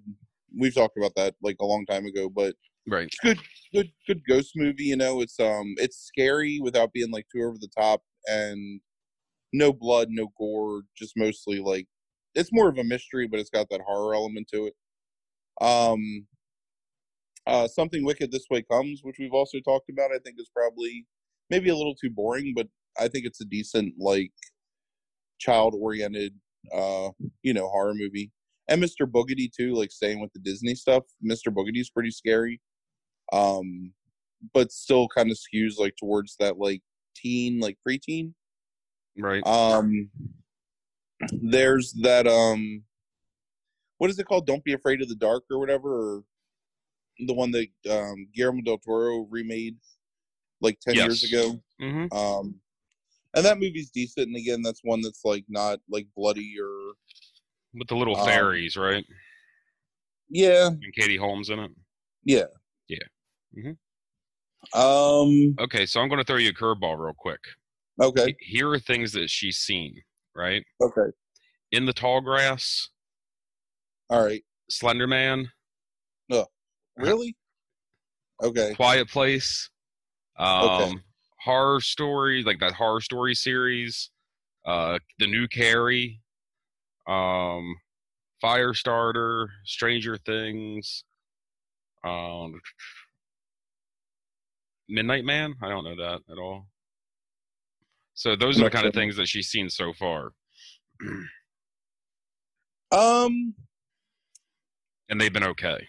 We've 0.58 0.74
talked 0.74 0.96
about 0.96 1.14
that 1.16 1.34
like 1.42 1.56
a 1.60 1.66
long 1.66 1.84
time 1.86 2.06
ago, 2.06 2.28
but 2.28 2.54
Right. 2.88 3.06
it's 3.06 3.18
good, 3.22 3.38
good, 3.72 3.90
good 4.06 4.22
ghost 4.28 4.52
movie. 4.56 4.84
You 4.84 4.96
know, 4.96 5.20
it's 5.20 5.38
um, 5.40 5.74
it's 5.78 5.98
scary 5.98 6.60
without 6.62 6.92
being 6.92 7.10
like 7.10 7.26
too 7.34 7.42
over 7.42 7.58
the 7.60 7.68
top, 7.76 8.02
and 8.26 8.80
no 9.52 9.72
blood, 9.72 10.08
no 10.10 10.28
gore, 10.38 10.82
just 10.96 11.14
mostly 11.16 11.60
like 11.60 11.86
it's 12.34 12.52
more 12.52 12.68
of 12.68 12.78
a 12.78 12.84
mystery, 12.84 13.26
but 13.26 13.40
it's 13.40 13.50
got 13.50 13.68
that 13.70 13.80
horror 13.86 14.14
element 14.14 14.48
to 14.52 14.66
it. 14.66 14.74
Um, 15.60 16.26
uh, 17.46 17.66
something 17.66 18.04
wicked 18.04 18.30
this 18.30 18.46
way 18.50 18.62
comes, 18.62 19.00
which 19.02 19.16
we've 19.18 19.32
also 19.32 19.58
talked 19.60 19.90
about. 19.90 20.12
I 20.12 20.18
think 20.24 20.36
is 20.38 20.50
probably 20.54 21.06
maybe 21.50 21.70
a 21.70 21.76
little 21.76 21.94
too 21.94 22.10
boring, 22.10 22.52
but 22.54 22.68
I 22.98 23.08
think 23.08 23.26
it's 23.26 23.40
a 23.40 23.46
decent 23.46 23.94
like 23.98 24.32
child 25.38 25.74
oriented, 25.78 26.34
uh, 26.74 27.08
you 27.42 27.54
know, 27.54 27.68
horror 27.68 27.94
movie. 27.94 28.30
And 28.68 28.82
Mr. 28.82 29.06
Boogedy 29.06 29.50
too, 29.50 29.74
like 29.74 29.90
staying 29.90 30.20
with 30.20 30.32
the 30.34 30.40
Disney 30.40 30.74
stuff. 30.74 31.04
Mr. 31.24 31.50
Boogedy's 31.50 31.90
pretty 31.90 32.10
scary, 32.10 32.60
um, 33.32 33.92
but 34.54 34.70
still 34.72 35.08
kind 35.08 35.30
of 35.30 35.36
skews 35.38 35.78
like 35.78 35.94
towards 35.96 36.36
that 36.38 36.58
like 36.58 36.82
teen, 37.16 37.60
like 37.60 37.76
preteen. 37.86 38.32
Right. 39.16 39.44
Um, 39.46 40.10
there's 41.32 41.92
that 42.02 42.26
um, 42.26 42.82
what 43.98 44.10
is 44.10 44.18
it 44.18 44.26
called? 44.26 44.46
Don't 44.46 44.64
be 44.64 44.74
afraid 44.74 45.02
of 45.02 45.08
the 45.08 45.16
dark 45.16 45.44
or 45.50 45.58
whatever, 45.58 46.16
or 46.18 46.24
the 47.26 47.34
one 47.34 47.50
that 47.50 47.68
um 47.90 48.28
Guillermo 48.34 48.62
del 48.62 48.78
Toro 48.78 49.26
remade 49.30 49.76
like 50.60 50.78
ten 50.80 50.94
years 50.94 51.22
Yes. 51.22 51.32
ago. 51.32 51.60
hmm 51.80 52.06
Um, 52.16 52.54
and 53.34 53.44
that 53.44 53.58
movie's 53.58 53.90
decent. 53.90 54.28
And 54.28 54.36
again, 54.36 54.62
that's 54.62 54.80
one 54.84 55.00
that's 55.00 55.24
like 55.24 55.44
not 55.48 55.80
like 55.90 56.06
bloody 56.16 56.54
or 56.60 56.94
With 57.74 57.88
the 57.88 57.96
little 57.96 58.16
Um, 58.16 58.24
fairies, 58.26 58.76
right? 58.76 59.04
yeah, 60.30 60.66
And 60.68 60.94
Katie 60.94 61.16
Holmes 61.16 61.50
in 61.50 61.58
it. 61.58 61.70
yeah, 62.24 62.44
Mhm. 63.56 63.76
Um. 64.74 65.54
Okay, 65.58 65.86
so 65.86 66.00
I'm 66.00 66.08
going 66.08 66.18
to 66.18 66.24
throw 66.24 66.36
you 66.36 66.50
a 66.50 66.52
curveball 66.52 66.98
real 66.98 67.14
quick. 67.16 67.40
Okay. 68.00 68.36
Here 68.40 68.68
are 68.70 68.78
things 68.78 69.12
that 69.12 69.30
she's 69.30 69.58
seen, 69.58 70.02
right? 70.34 70.64
Okay. 70.80 71.10
In 71.72 71.84
the 71.86 71.92
Tall 71.92 72.20
Grass, 72.20 72.88
All 74.10 74.24
right. 74.24 74.44
Slender 74.70 75.06
Man, 75.06 75.50
Really? 76.96 77.36
Okay. 78.42 78.74
Quiet 78.74 79.08
Place, 79.08 79.70
um, 80.36 80.66
Okay. 80.66 80.94
horror 81.40 81.80
story, 81.80 82.42
like 82.42 82.58
that 82.58 82.72
horror 82.72 83.00
story 83.00 83.34
series, 83.34 84.10
uh, 84.66 84.98
the 85.18 85.26
new 85.28 85.46
Carrie, 85.46 86.20
um, 87.06 87.76
Firestarter, 88.42 89.48
Stranger 89.64 90.16
Things, 90.18 91.04
um, 92.04 92.60
Midnight 94.88 95.24
Man. 95.24 95.54
I 95.62 95.68
don't 95.68 95.84
know 95.84 95.96
that 95.96 96.20
at 96.30 96.38
all. 96.38 96.66
So 98.14 98.34
those 98.34 98.60
are 98.60 98.64
the 98.64 98.70
kind 98.70 98.86
of 98.86 98.94
things 98.94 99.16
that 99.16 99.26
she's 99.28 99.48
seen 99.48 99.70
so 99.70 99.92
far, 99.92 100.32
Um. 102.90 103.54
and 105.08 105.20
they've 105.20 105.32
been 105.32 105.44
okay. 105.44 105.86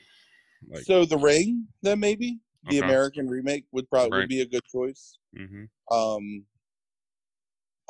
Like, 0.69 0.83
so 0.83 1.05
the 1.05 1.17
Ring, 1.17 1.67
then 1.81 1.99
maybe 1.99 2.39
the 2.69 2.77
Okay. 2.77 2.85
American 2.85 3.27
remake 3.27 3.65
would 3.71 3.89
probably 3.89 4.11
Right. 4.11 4.19
would 4.23 4.29
be 4.29 4.41
a 4.41 4.45
good 4.45 4.63
choice. 4.65 5.17
hmm 5.35 5.65
Um. 5.89 6.45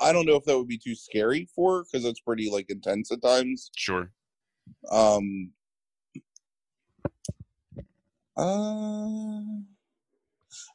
I 0.01 0.13
don't 0.13 0.25
know 0.25 0.35
if 0.35 0.45
that 0.45 0.57
would 0.57 0.69
be 0.69 0.77
too 0.77 0.95
scary 0.95 1.49
for 1.53 1.79
her 1.79 1.83
because 1.83 2.05
it's 2.05 2.21
pretty 2.21 2.49
like 2.49 2.69
intense 2.69 3.11
at 3.11 3.21
times. 3.21 3.69
Sure. 3.75 4.13
Um. 4.89 5.51
Uh, 8.37 9.41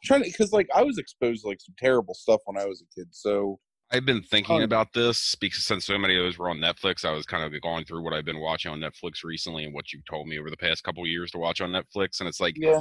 trying 0.04 0.22
to 0.22 0.30
because 0.30 0.52
like 0.52 0.68
I 0.74 0.82
was 0.82 0.98
exposed 0.98 1.42
to 1.42 1.48
like 1.48 1.60
some 1.60 1.74
terrible 1.78 2.14
stuff 2.14 2.40
when 2.44 2.60
I 2.62 2.66
was 2.66 2.82
a 2.82 2.86
kid. 3.00 3.08
So 3.12 3.58
I've 3.92 4.06
been 4.06 4.22
thinking 4.22 4.60
Oh. 4.60 4.64
about 4.64 4.92
this 4.94 5.34
because 5.36 5.64
since 5.64 5.84
so 5.84 5.98
many 5.98 6.16
of 6.16 6.24
those 6.24 6.38
were 6.38 6.48
on 6.48 6.58
Netflix, 6.58 7.04
I 7.04 7.12
was 7.12 7.26
kind 7.26 7.44
of 7.44 7.60
going 7.62 7.84
through 7.84 8.02
what 8.02 8.12
I've 8.14 8.24
been 8.24 8.40
watching 8.40 8.72
on 8.72 8.80
Netflix 8.80 9.22
recently 9.22 9.64
and 9.64 9.74
what 9.74 9.92
you've 9.92 10.04
told 10.06 10.26
me 10.26 10.38
over 10.38 10.50
the 10.50 10.56
past 10.56 10.82
couple 10.84 11.06
years 11.06 11.30
to 11.32 11.38
watch 11.38 11.60
on 11.60 11.70
Netflix. 11.70 12.20
And 12.20 12.28
it's 12.28 12.40
like, 12.40 12.54
yeah. 12.56 12.80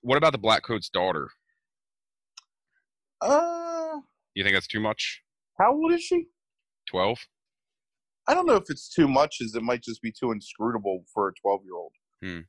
what 0.00 0.16
about 0.16 0.32
the 0.32 0.38
Black 0.38 0.62
Coat's 0.64 0.88
daughter? 0.88 1.28
Uh, 3.20 3.98
You 4.34 4.44
think 4.44 4.54
that's 4.56 4.66
too 4.66 4.80
much? 4.80 5.22
how 5.58 5.72
old 5.72 5.92
is 5.92 6.02
she? 6.02 6.26
Twelve? 6.88 7.18
I 8.28 8.34
don't 8.34 8.46
know 8.46 8.54
if 8.56 8.64
it's 8.68 8.88
too 8.88 9.08
much, 9.08 9.38
as 9.42 9.54
it 9.54 9.62
might 9.62 9.82
just 9.82 10.00
be 10.02 10.12
too 10.12 10.30
inscrutable 10.32 11.04
for 11.12 11.28
a 11.28 11.32
twelve 11.42 11.60
year 11.64 11.74
old. 11.74 11.92
Hmm. 12.22 12.40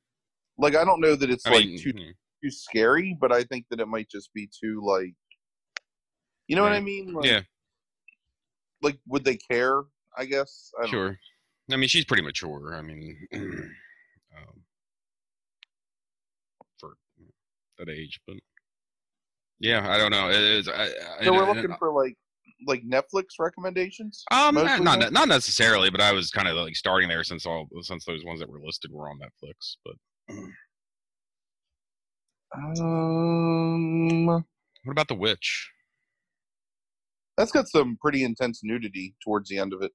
Like 0.57 0.75
I 0.75 0.85
don't 0.85 1.01
know 1.01 1.15
that 1.15 1.29
it's 1.29 1.45
I 1.45 1.51
like 1.51 1.65
mean, 1.65 1.79
too 1.79 1.91
hmm, 1.91 2.11
too 2.43 2.51
scary, 2.51 3.17
but 3.19 3.31
I 3.31 3.43
think 3.43 3.65
that 3.69 3.79
it 3.79 3.87
might 3.87 4.09
just 4.09 4.33
be 4.33 4.47
too 4.61 4.81
like, 4.83 5.13
you 6.47 6.55
know 6.55 6.63
what 6.63 6.71
I 6.73 6.79
mean? 6.79 7.13
Like, 7.13 7.25
yeah, 7.25 7.41
Like, 8.81 8.97
would 9.07 9.23
they 9.23 9.37
care? 9.37 9.83
I 10.17 10.25
guess. 10.25 10.71
I 10.83 10.87
sure. 10.87 11.17
I 11.71 11.75
mean, 11.75 11.87
she's 11.89 12.05
pretty 12.05 12.23
mature. 12.23 12.75
I 12.75 12.81
mean, 12.81 13.15
um, 13.35 14.63
for 16.79 16.93
that 17.77 17.89
age, 17.89 18.19
but 18.27 18.37
yeah, 19.59 19.87
I 19.91 19.97
don't 19.97 20.11
know. 20.11 20.29
It 20.29 20.41
is. 20.41 20.67
I, 20.67 20.85
I, 21.19 21.23
So 21.25 21.33
we're 21.33 21.43
and- 21.47 21.55
looking 21.61 21.75
for 21.77 21.91
like 21.91 22.15
like 22.67 22.83
Netflix 22.83 23.25
recommendations. 23.39 24.23
Um, 24.31 24.55
mostly 24.55 24.83
not 24.83 25.11
not 25.13 25.27
necessarily, 25.27 25.89
but 25.89 26.01
I 26.01 26.11
was 26.11 26.31
kind 26.31 26.47
of 26.47 26.55
like 26.57 26.75
starting 26.75 27.07
there 27.07 27.23
since 27.23 27.45
all 27.45 27.67
since 27.81 28.03
those 28.05 28.25
ones 28.25 28.39
that 28.39 28.49
were 28.49 28.59
listed 28.63 28.91
were 28.91 29.09
on 29.09 29.19
Netflix. 29.19 29.75
But 29.85 30.35
Um, 32.55 34.25
what 34.25 34.43
about 34.85 35.07
The 35.07 35.15
Witch? 35.15 35.71
that's 37.39 37.51
got 37.53 37.69
some 37.69 37.97
pretty 38.01 38.25
intense 38.25 38.59
nudity 38.63 39.15
towards 39.23 39.47
the 39.47 39.57
end 39.57 39.71
of 39.71 39.81
it. 39.81 39.93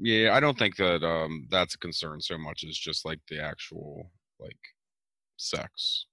Yeah, 0.00 0.34
I 0.34 0.40
don't 0.40 0.58
think 0.58 0.74
that 0.76 1.04
um 1.04 1.46
that's 1.48 1.76
a 1.76 1.78
concern 1.78 2.20
so 2.20 2.36
much 2.36 2.64
as 2.68 2.76
just 2.76 3.04
like 3.04 3.20
the 3.28 3.40
actual 3.40 4.10
like 4.40 4.58
sex. 5.36 6.06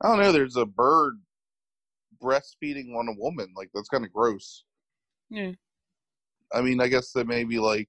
I 0.00 0.08
don't 0.08 0.20
know. 0.20 0.30
There's 0.30 0.56
a 0.56 0.64
bird 0.64 1.14
breastfeeding 2.22 2.94
on 2.94 3.08
a 3.08 3.18
woman. 3.18 3.52
Like 3.56 3.70
that's 3.74 3.88
kind 3.88 4.04
of 4.04 4.12
gross. 4.12 4.62
Yeah. 5.28 5.52
I 6.52 6.60
mean, 6.60 6.80
I 6.80 6.86
guess 6.86 7.10
that 7.12 7.26
maybe 7.26 7.58
like 7.58 7.88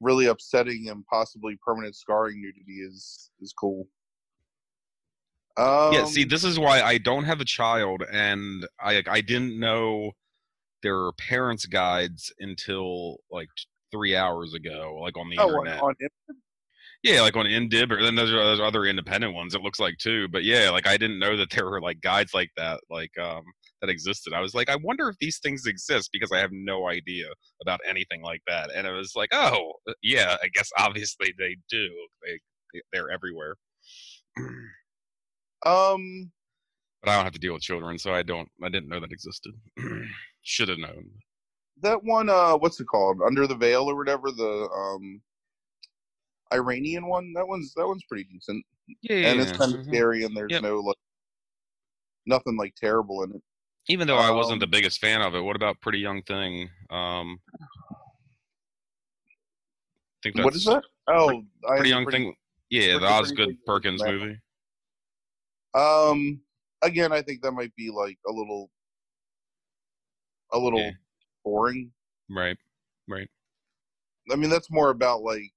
really 0.00 0.26
upsetting 0.26 0.88
and 0.90 1.02
possibly 1.06 1.56
permanent 1.66 1.96
scarring 1.96 2.42
nudity 2.42 2.80
is 2.82 3.30
is 3.40 3.54
cool. 3.58 3.88
Um, 5.56 5.92
yeah, 5.92 6.04
see, 6.04 6.24
this 6.24 6.42
is 6.42 6.58
why 6.58 6.82
I 6.82 6.98
don't 6.98 7.24
have 7.24 7.40
a 7.40 7.44
child, 7.44 8.02
and 8.10 8.66
I 8.80 9.02
I 9.08 9.20
didn't 9.20 9.58
know 9.58 10.12
there 10.82 10.96
were 10.96 11.12
parents' 11.12 11.66
guides 11.66 12.32
until 12.40 13.18
like 13.30 13.48
three 13.92 14.16
hours 14.16 14.54
ago, 14.54 14.98
like 15.00 15.16
on 15.16 15.28
the 15.30 15.38
oh, 15.38 15.48
on, 15.48 15.66
internet. 15.66 15.82
on 15.82 15.94
Yeah, 17.04 17.20
like 17.20 17.36
on 17.36 17.46
Indib, 17.46 17.92
or 17.92 18.02
then 18.02 18.16
there's, 18.16 18.30
there's 18.30 18.60
other 18.60 18.84
independent 18.84 19.34
ones. 19.34 19.54
It 19.54 19.62
looks 19.62 19.78
like 19.78 19.98
too, 19.98 20.26
but 20.28 20.42
yeah, 20.42 20.70
like 20.70 20.88
I 20.88 20.96
didn't 20.96 21.20
know 21.20 21.36
that 21.36 21.50
there 21.50 21.66
were 21.66 21.80
like 21.80 22.00
guides 22.00 22.34
like 22.34 22.50
that, 22.56 22.80
like 22.90 23.16
um 23.18 23.44
that 23.80 23.90
existed. 23.90 24.32
I 24.32 24.40
was 24.40 24.54
like, 24.54 24.68
I 24.68 24.76
wonder 24.76 25.08
if 25.08 25.16
these 25.20 25.38
things 25.38 25.66
exist 25.66 26.10
because 26.12 26.32
I 26.32 26.38
have 26.38 26.50
no 26.52 26.88
idea 26.88 27.26
about 27.62 27.80
anything 27.88 28.22
like 28.22 28.40
that. 28.46 28.70
And 28.74 28.86
it 28.86 28.92
was 28.92 29.12
like, 29.14 29.30
oh, 29.32 29.72
yeah, 30.02 30.36
I 30.42 30.48
guess 30.54 30.70
obviously 30.78 31.34
they 31.38 31.56
do. 31.68 31.88
They 32.24 32.80
they're 32.92 33.10
everywhere. 33.10 33.54
um, 35.64 36.30
But 37.02 37.10
I 37.10 37.16
don't 37.16 37.24
have 37.24 37.32
to 37.34 37.38
deal 37.38 37.52
with 37.54 37.62
children, 37.62 37.98
so 37.98 38.12
I 38.14 38.22
don't. 38.22 38.48
I 38.62 38.68
didn't 38.68 38.88
know 38.88 39.00
that 39.00 39.12
existed. 39.12 39.52
Should 40.42 40.68
have 40.68 40.78
known. 40.78 41.10
that 41.82 42.02
one. 42.04 42.28
Uh, 42.30 42.56
what's 42.56 42.78
it 42.80 42.86
called? 42.86 43.20
Under 43.26 43.46
the 43.46 43.56
Veil 43.56 43.84
or 43.90 43.96
whatever. 43.96 44.30
The 44.30 44.68
um, 44.74 45.20
Iranian 46.52 47.06
one. 47.06 47.32
That 47.34 47.46
one's 47.48 47.72
that 47.74 47.86
one's 47.86 48.04
pretty 48.08 48.24
decent, 48.24 48.64
Yeah, 49.02 49.28
and 49.30 49.40
it's 49.40 49.52
kind 49.52 49.74
of 49.74 49.80
mhm. 49.80 49.86
scary, 49.88 50.24
and 50.24 50.36
there's 50.36 50.52
Yep. 50.52 50.62
no 50.62 50.78
like 50.80 50.96
nothing 52.26 52.56
like 52.56 52.74
terrible 52.76 53.22
in 53.24 53.32
it. 53.32 53.42
Even 53.88 54.06
though 54.08 54.16
I 54.16 54.30
wasn't 54.30 54.60
the 54.60 54.66
Um, 54.66 54.70
biggest 54.70 54.98
fan 55.00 55.20
of 55.20 55.34
it, 55.34 55.40
what 55.42 55.56
about 55.56 55.80
Pretty 55.82 55.98
Young 55.98 56.22
Thing? 56.22 56.70
Um, 56.90 57.38
I 57.52 57.96
think 60.22 60.36
that's 60.36 60.44
What 60.44 60.54
is 60.54 60.64
that? 60.64 60.82
Oh, 61.08 61.30
am 61.30 61.46
Pretty 61.76 61.90
Young 61.90 62.04
pretty- 62.04 62.18
Thing. 62.24 62.34
Yeah, 62.70 62.94
the 62.94 62.98
Pretty- 63.00 63.12
Osgood 63.14 63.36
Pretty 63.46 63.58
Perkins 63.66 64.02
movie. 64.02 64.38
Um, 65.74 66.40
again, 66.82 67.12
I 67.12 67.22
think 67.22 67.42
that 67.42 67.52
might 67.52 67.74
be 67.76 67.90
like 67.90 68.18
a 68.28 68.32
little, 68.32 68.70
a 70.52 70.58
little 70.58 70.80
Yeah. 70.80 70.92
boring. 71.44 71.92
Right, 72.30 72.56
right. 73.08 73.28
I 74.30 74.36
mean, 74.36 74.50
that's 74.50 74.70
more 74.70 74.90
about 74.90 75.22
like 75.22 75.52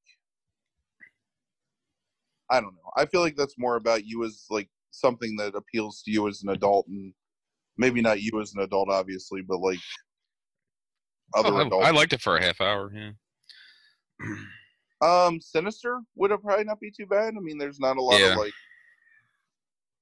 I 2.50 2.62
don't 2.62 2.74
know. 2.74 2.92
I 2.96 3.06
feel 3.06 3.22
like 3.22 3.36
that's 3.36 3.58
more 3.58 3.76
about 3.76 4.06
you 4.06 4.24
as 4.24 4.46
like 4.50 4.70
something 4.92 5.36
that 5.38 5.56
appeals 5.56 6.02
to 6.04 6.12
you 6.12 6.28
as 6.28 6.44
an 6.44 6.50
adult, 6.50 6.88
and 6.88 7.14
maybe 7.78 8.02
not 8.02 8.22
you 8.22 8.40
as 8.42 8.54
an 8.56 8.62
adult, 8.62 8.90
obviously, 8.90 9.42
but 9.42 9.60
like 9.60 9.80
other 11.36 11.50
Oh, 11.54 11.58
I, 11.58 11.68
adults. 11.68 11.88
I 11.88 11.92
liked 11.92 12.14
it 12.14 12.22
for 12.22 12.38
a 12.38 12.42
half 12.42 12.62
hour. 12.62 12.92
Yeah. 12.94 13.12
Um, 15.02 15.40
Sinister 15.42 16.00
would 16.16 16.32
have 16.32 16.42
probably 16.42 16.64
not 16.64 16.80
be 16.80 16.90
too 16.90 17.06
bad. 17.06 17.36
I 17.38 17.40
mean, 17.40 17.58
there's 17.58 17.80
not 17.80 17.98
a 17.98 18.02
lot 18.02 18.20
Yeah. 18.20 18.32
of 18.32 18.38
like, 18.38 18.54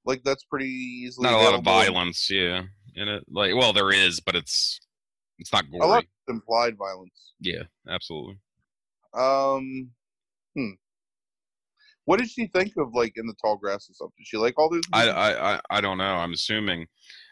like 0.05 0.23
that's 0.23 0.43
pretty 0.43 0.69
easily 0.69 1.29
Not 1.29 1.39
a 1.39 1.43
lot 1.43 1.53
of 1.53 1.63
violence. 1.63 2.29
Yeah. 2.29 2.63
In 2.95 3.09
it, 3.09 3.23
like, 3.29 3.53
well, 3.55 3.73
there 3.73 3.91
is, 3.91 4.19
but 4.19 4.35
it's 4.35 4.79
it's 5.39 5.51
not 5.51 5.69
gory. 5.69 5.85
A 5.85 5.87
lot 5.87 6.03
of 6.03 6.33
implied 6.33 6.77
violence. 6.77 7.33
Yeah, 7.39 7.63
absolutely. 7.89 8.37
Um, 9.13 9.89
hmm. 10.55 10.71
What 12.05 12.19
did 12.19 12.29
she 12.29 12.47
think 12.47 12.73
of 12.77 12.93
like 12.93 13.13
in 13.17 13.27
the 13.27 13.35
tall 13.41 13.57
grass 13.57 13.87
and 13.87 13.95
stuff? 13.95 14.11
Did 14.17 14.27
she 14.27 14.37
like 14.37 14.57
all 14.57 14.69
those? 14.69 14.83
I. 14.93 15.09
I, 15.09 15.53
I, 15.55 15.59
I 15.69 15.81
don't 15.81 15.97
know. 15.97 16.03
I'm 16.03 16.33
assuming. 16.33 16.87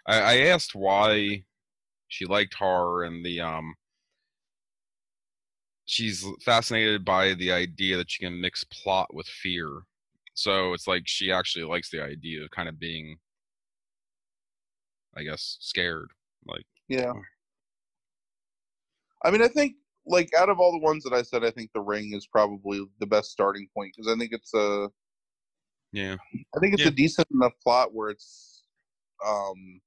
I, 0.07 0.19
I 0.19 0.37
asked 0.47 0.75
why 0.75 1.43
she 2.07 2.25
liked 2.25 2.55
horror 2.55 3.03
and 3.03 3.25
the 3.25 3.41
um. 3.41 3.75
She's 5.85 6.25
fascinated 6.43 7.05
by 7.05 7.33
the 7.33 7.51
idea 7.51 7.97
that 7.97 8.09
she 8.09 8.23
can 8.23 8.41
mix 8.41 8.63
plot 8.63 9.13
with 9.13 9.27
fear. 9.27 9.83
So 10.33 10.73
it's 10.73 10.87
like 10.87 11.03
she 11.05 11.31
actually 11.31 11.65
likes 11.65 11.89
the 11.89 12.03
idea 12.03 12.43
of 12.43 12.51
kind 12.51 12.67
of 12.67 12.79
being, 12.79 13.17
I 15.15 15.23
guess, 15.23 15.57
scared. 15.59 16.09
Like, 16.45 16.65
yeah. 16.87 17.13
I 19.23 19.31
mean, 19.31 19.41
I 19.41 19.47
think 19.47 19.75
like 20.05 20.29
out 20.37 20.49
of 20.49 20.59
all 20.59 20.71
the 20.71 20.79
ones 20.79 21.03
that 21.03 21.13
I 21.13 21.21
said, 21.21 21.43
I 21.45 21.51
think 21.51 21.71
The 21.73 21.81
Ring 21.81 22.13
is 22.13 22.27
probably 22.27 22.85
the 22.99 23.07
best 23.07 23.31
starting 23.31 23.67
point 23.73 23.93
because 23.95 24.11
I 24.11 24.17
think 24.17 24.31
it's 24.33 24.53
a, 24.53 24.89
yeah, 25.91 26.17
I 26.55 26.59
think 26.59 26.73
it's 26.73 26.83
Yeah. 26.83 26.89
a 26.89 26.91
decent 26.91 27.27
enough 27.31 27.53
plot 27.63 27.93
where 27.93 28.09
it's, 28.09 28.63
um, 29.25 29.79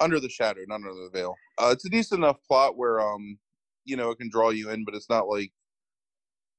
under 0.00 0.18
the 0.18 0.28
shadow, 0.28 0.60
not 0.66 0.76
under 0.76 0.92
the 0.92 1.10
veil. 1.12 1.36
Uh, 1.58 1.70
it's 1.72 1.86
a 1.86 1.90
decent 1.90 2.18
enough 2.18 2.38
plot 2.46 2.76
where 2.76 3.00
um, 3.00 3.38
you 3.84 3.96
know, 3.96 4.10
it 4.10 4.18
can 4.18 4.28
draw 4.28 4.50
you 4.50 4.70
in, 4.70 4.84
but 4.84 4.94
it's 4.94 5.08
not 5.08 5.28
like 5.28 5.52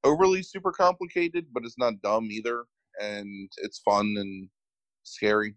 overly 0.04 0.42
super 0.42 0.70
complicated, 0.72 1.46
but 1.52 1.64
it's 1.64 1.78
not 1.78 2.00
dumb 2.02 2.28
either, 2.30 2.64
and 3.00 3.50
it's 3.58 3.78
fun 3.80 4.14
and 4.18 4.48
scary. 5.02 5.54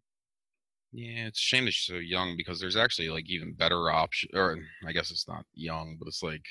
yeah. 0.94 1.28
It's 1.28 1.40
a 1.40 1.42
shame 1.42 1.66
that 1.66 1.72
she's 1.74 1.94
so 1.96 2.00
young 2.00 2.36
because 2.38 2.60
there's 2.60 2.76
actually 2.78 3.10
like 3.10 3.30
even 3.30 3.54
better 3.54 3.90
option. 3.92 4.30
Or 4.34 4.58
I 4.88 4.92
guess 4.94 5.12
it's 5.12 5.28
not 5.28 5.46
young, 5.54 5.98
but 6.00 6.08
it's 6.08 6.24
like 6.24 6.44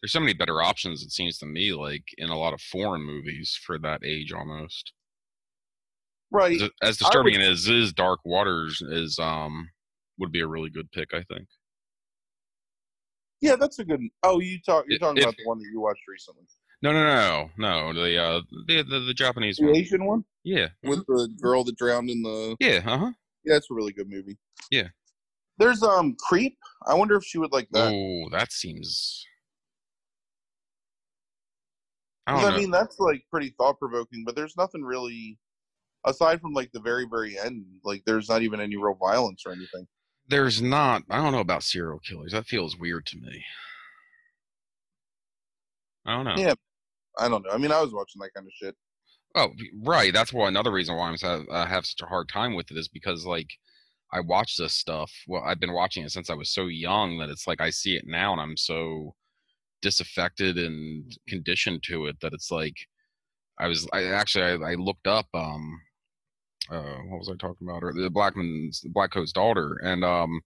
there's 0.00 0.12
so 0.12 0.20
many 0.20 0.34
better 0.34 0.60
options. 0.62 1.02
It 1.02 1.10
seems 1.12 1.38
to 1.38 1.46
me 1.46 1.72
like 1.72 2.04
in 2.18 2.28
a 2.30 2.38
lot 2.38 2.52
of 2.54 2.60
foreign 2.60 3.02
movies 3.02 3.58
for 3.64 3.78
that 3.80 4.04
age 4.04 4.32
almost. 4.32 4.92
Right. 6.30 6.60
As- 6.60 6.70
As 6.82 6.96
disturbing 6.96 7.36
as 7.36 7.68
is, 7.68 7.92
Dark 7.92 8.20
Waters 8.24 8.80
is 8.82 9.18
um 9.18 9.68
would 10.18 10.32
be 10.32 10.40
a 10.40 10.46
really 10.46 10.70
good 10.70 10.90
pick. 10.92 11.12
I 11.14 11.22
think. 11.24 11.46
Yeah, 13.40 13.56
that's 13.56 13.78
a 13.80 13.84
good. 13.84 14.00
Oh, 14.22 14.38
you 14.40 14.58
talk. 14.64 14.84
You're 14.88 14.98
talking 14.98 15.18
if- 15.18 15.24
about 15.24 15.36
the 15.36 15.46
one 15.46 15.58
that 15.58 15.68
you 15.72 15.80
watched 15.80 16.06
recently, 16.08 16.44
No, 16.82 16.92
no, 16.92 17.48
no, 17.56 17.92
no. 17.92 18.02
The 18.02 18.18
uh 18.18 18.40
the 18.66 18.82
the, 18.82 19.00
the 19.00 19.14
Japanese 19.14 19.56
the 19.56 19.66
one. 19.66 19.76
Asian 19.76 20.04
one 20.04 20.24
Yeah. 20.42 20.68
with 20.82 21.06
the 21.06 21.28
girl 21.40 21.62
that 21.64 21.76
drowned 21.76 22.10
in 22.10 22.22
the. 22.22 22.56
Yeah. 22.58 22.82
Uh 22.84 22.98
huh. 22.98 23.12
Yeah, 23.44 23.56
it's 23.56 23.70
a 23.70 23.74
really 23.74 23.92
good 23.92 24.10
movie. 24.10 24.36
Yeah. 24.70 24.88
There's 25.58 25.82
um 25.82 26.16
Creep. 26.28 26.58
I 26.86 26.94
wonder 26.94 27.16
if 27.16 27.24
she 27.24 27.38
would 27.38 27.52
like 27.52 27.68
that. 27.70 27.92
Oh, 27.92 28.28
that 28.30 28.50
seems. 28.52 29.24
I 32.26 32.40
don't 32.40 32.54
I, 32.54 32.56
mean, 32.56 32.70
that's 32.70 32.98
like 32.98 33.24
pretty 33.30 33.54
thought 33.58 33.78
provoking, 33.78 34.24
but 34.24 34.36
there's 34.36 34.56
nothing 34.56 34.82
really 34.82 35.38
aside 36.04 36.40
from 36.40 36.52
like 36.52 36.70
the 36.72 36.80
very 36.80 37.06
very 37.08 37.38
end. 37.38 37.64
Like, 37.84 38.02
there's 38.06 38.28
not 38.28 38.42
even 38.42 38.60
any 38.60 38.76
real 38.76 38.94
violence 38.94 39.42
or 39.46 39.52
anything. 39.52 39.86
There's 40.28 40.62
not. 40.62 41.02
I 41.10 41.16
don't 41.22 41.32
know 41.32 41.40
about 41.40 41.64
serial 41.64 41.98
killers. 41.98 42.32
That 42.32 42.46
feels 42.46 42.76
weird 42.76 43.06
to 43.06 43.18
me. 43.18 43.44
I 46.06 46.16
don't 46.16 46.24
know. 46.24 46.34
Yeah. 46.36 46.54
I 47.18 47.28
don't 47.28 47.44
know. 47.44 47.52
I 47.52 47.58
mean, 47.58 47.72
I 47.72 47.80
was 47.80 47.92
watching 47.92 48.20
that 48.20 48.34
kind 48.34 48.46
of 48.46 48.52
shit. 48.54 48.74
Oh, 49.34 49.48
right. 49.82 50.12
That's 50.12 50.32
why 50.32 50.48
another 50.48 50.72
reason 50.72 50.96
why 50.96 51.08
I'm 51.10 51.46
I 51.50 51.66
have 51.66 51.86
such 51.86 52.02
a 52.02 52.08
hard 52.08 52.28
time 52.28 52.54
with 52.54 52.70
it 52.70 52.76
is 52.76 52.88
because 52.88 53.24
like 53.24 53.50
I 54.12 54.20
watch 54.20 54.56
this 54.56 54.74
stuff. 54.74 55.10
Well, 55.26 55.42
I've 55.44 55.60
been 55.60 55.72
watching 55.72 56.04
it 56.04 56.12
since 56.12 56.28
I 56.28 56.34
was 56.34 56.50
so 56.50 56.66
young 56.66 57.18
that 57.18 57.30
it's 57.30 57.46
like 57.46 57.60
I 57.60 57.70
see 57.70 57.96
it 57.96 58.04
now 58.06 58.32
and 58.32 58.40
I'm 58.40 58.56
so 58.56 59.14
disaffected 59.80 60.58
and 60.58 61.10
conditioned 61.28 61.82
to 61.84 62.06
it 62.06 62.16
that 62.20 62.34
it's 62.34 62.50
like 62.50 62.76
I 63.58 63.68
was. 63.68 63.88
I 63.92 64.04
actually 64.04 64.44
I, 64.44 64.72
I 64.72 64.74
looked 64.74 65.06
up. 65.06 65.26
Um, 65.34 65.80
uh, 66.70 66.98
what 67.08 67.18
was 67.18 67.30
I 67.30 67.36
talking 67.36 67.68
about? 67.68 67.82
Or 67.82 67.92
the 67.92 68.10
Blackman's 68.10 68.80
Black 68.88 69.12
Coat's 69.12 69.32
daughter, 69.32 69.80
and 69.82 70.04
um, 70.04 70.40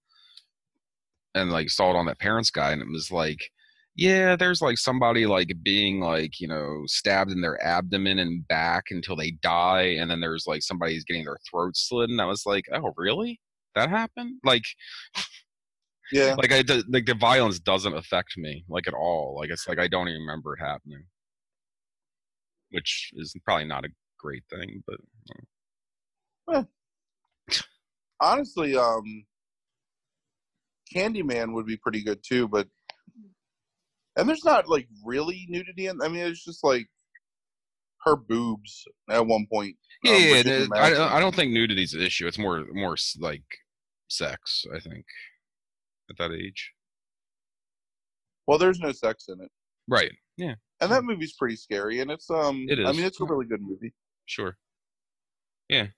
and 1.37 1.53
like 1.53 1.71
saw 1.71 1.91
it 1.91 1.97
on 1.97 2.07
that 2.07 2.19
parents 2.19 2.51
guide 2.51 2.73
and 2.73 2.83
it 2.83 2.89
was 2.89 3.13
like 3.13 3.51
yeah, 3.97 4.37
there's 4.37 4.61
like 4.63 4.79
somebody 4.79 5.27
like 5.27 5.51
being 5.63 6.01
like, 6.01 6.39
you 6.41 6.49
know, 6.49 6.83
stabbed 6.87 7.31
in 7.33 7.41
their 7.41 7.63
abdomen 7.65 8.19
and 8.19 8.47
back 8.49 8.85
until 8.91 9.17
they 9.17 9.33
die, 9.43 9.97
and 9.99 10.11
then 10.11 10.21
there's 10.21 10.45
like 10.47 10.63
somebody's 10.63 11.05
getting 11.05 11.25
their 11.25 11.39
throat 11.51 11.77
slit, 11.77 12.11
and 12.11 12.21
I 12.21 12.27
was 12.27 12.45
like, 12.47 12.65
oh, 12.73 12.93
really? 12.97 13.41
That 13.75 13.91
happened? 13.91 14.41
Like, 14.45 14.65
Yeah. 16.13 16.37
like 16.39 16.53
I 16.53 16.63
like 16.89 17.07
the 17.07 17.17
violence 17.19 17.59
doesn't 17.59 17.95
affect 17.97 18.37
me 18.39 18.65
like 18.69 18.87
at 18.87 18.95
all. 18.95 19.37
Like 19.41 19.51
it's 19.51 19.67
like 19.67 19.79
I 19.81 19.89
don't 19.89 20.09
even 20.09 20.21
remember 20.21 20.55
it 20.55 20.61
happening, 20.61 21.05
which 22.71 23.11
is 23.17 23.35
probably 23.45 23.65
not 23.65 23.85
a 23.85 23.89
great 24.21 24.45
thing, 24.51 24.85
but 24.87 26.67
Honestly, 28.21 28.77
um, 28.77 29.27
Candyman 30.95 31.53
would 31.55 31.67
be 31.67 31.77
pretty 31.77 32.03
good 32.03 32.23
too, 32.27 32.49
but 32.49 32.69
and 34.17 34.29
there's 34.29 34.45
not 34.45 34.69
like 34.69 34.89
really 35.05 35.47
nudity 35.49 35.87
in. 35.87 36.01
I 36.03 36.09
mean, 36.09 36.21
it's 36.27 36.45
just 36.45 36.65
like 36.65 36.87
her 38.05 38.17
boobs 38.17 38.85
at 39.11 39.27
one 39.27 39.47
point. 39.53 39.77
yeah, 40.05 40.13
um, 40.13 40.47
yeah, 40.47 40.67
I, 40.75 41.17
I 41.17 41.21
don't 41.21 41.35
think 41.35 41.53
nudity's 41.53 41.95
an 41.95 42.01
issue. 42.03 42.27
It's 42.27 42.39
more 42.39 42.65
more 42.73 42.97
like 43.19 43.43
sex. 44.09 44.65
I 44.75 44.79
think 44.81 45.05
at 46.11 46.17
that 46.19 46.33
age, 46.33 46.73
Well, 48.47 48.59
there's 48.59 48.79
no 48.79 48.93
sex 48.93 49.27
in 49.29 49.41
it, 49.41 49.51
right? 49.89 50.13
Yeah, 50.37 50.55
and 50.81 50.91
that 50.93 51.05
movie's 51.05 51.35
pretty 51.35 51.57
scary. 51.57 52.01
And 52.01 52.11
it's 52.11 52.31
um, 52.31 52.67
It 52.69 52.79
I 52.87 52.93
mean, 52.93 53.05
it's 53.05 53.21
a 53.21 53.25
really 53.25 53.47
good 53.47 53.63
movie. 53.63 53.93
sure. 54.27 54.57
Yeah. 55.69 55.89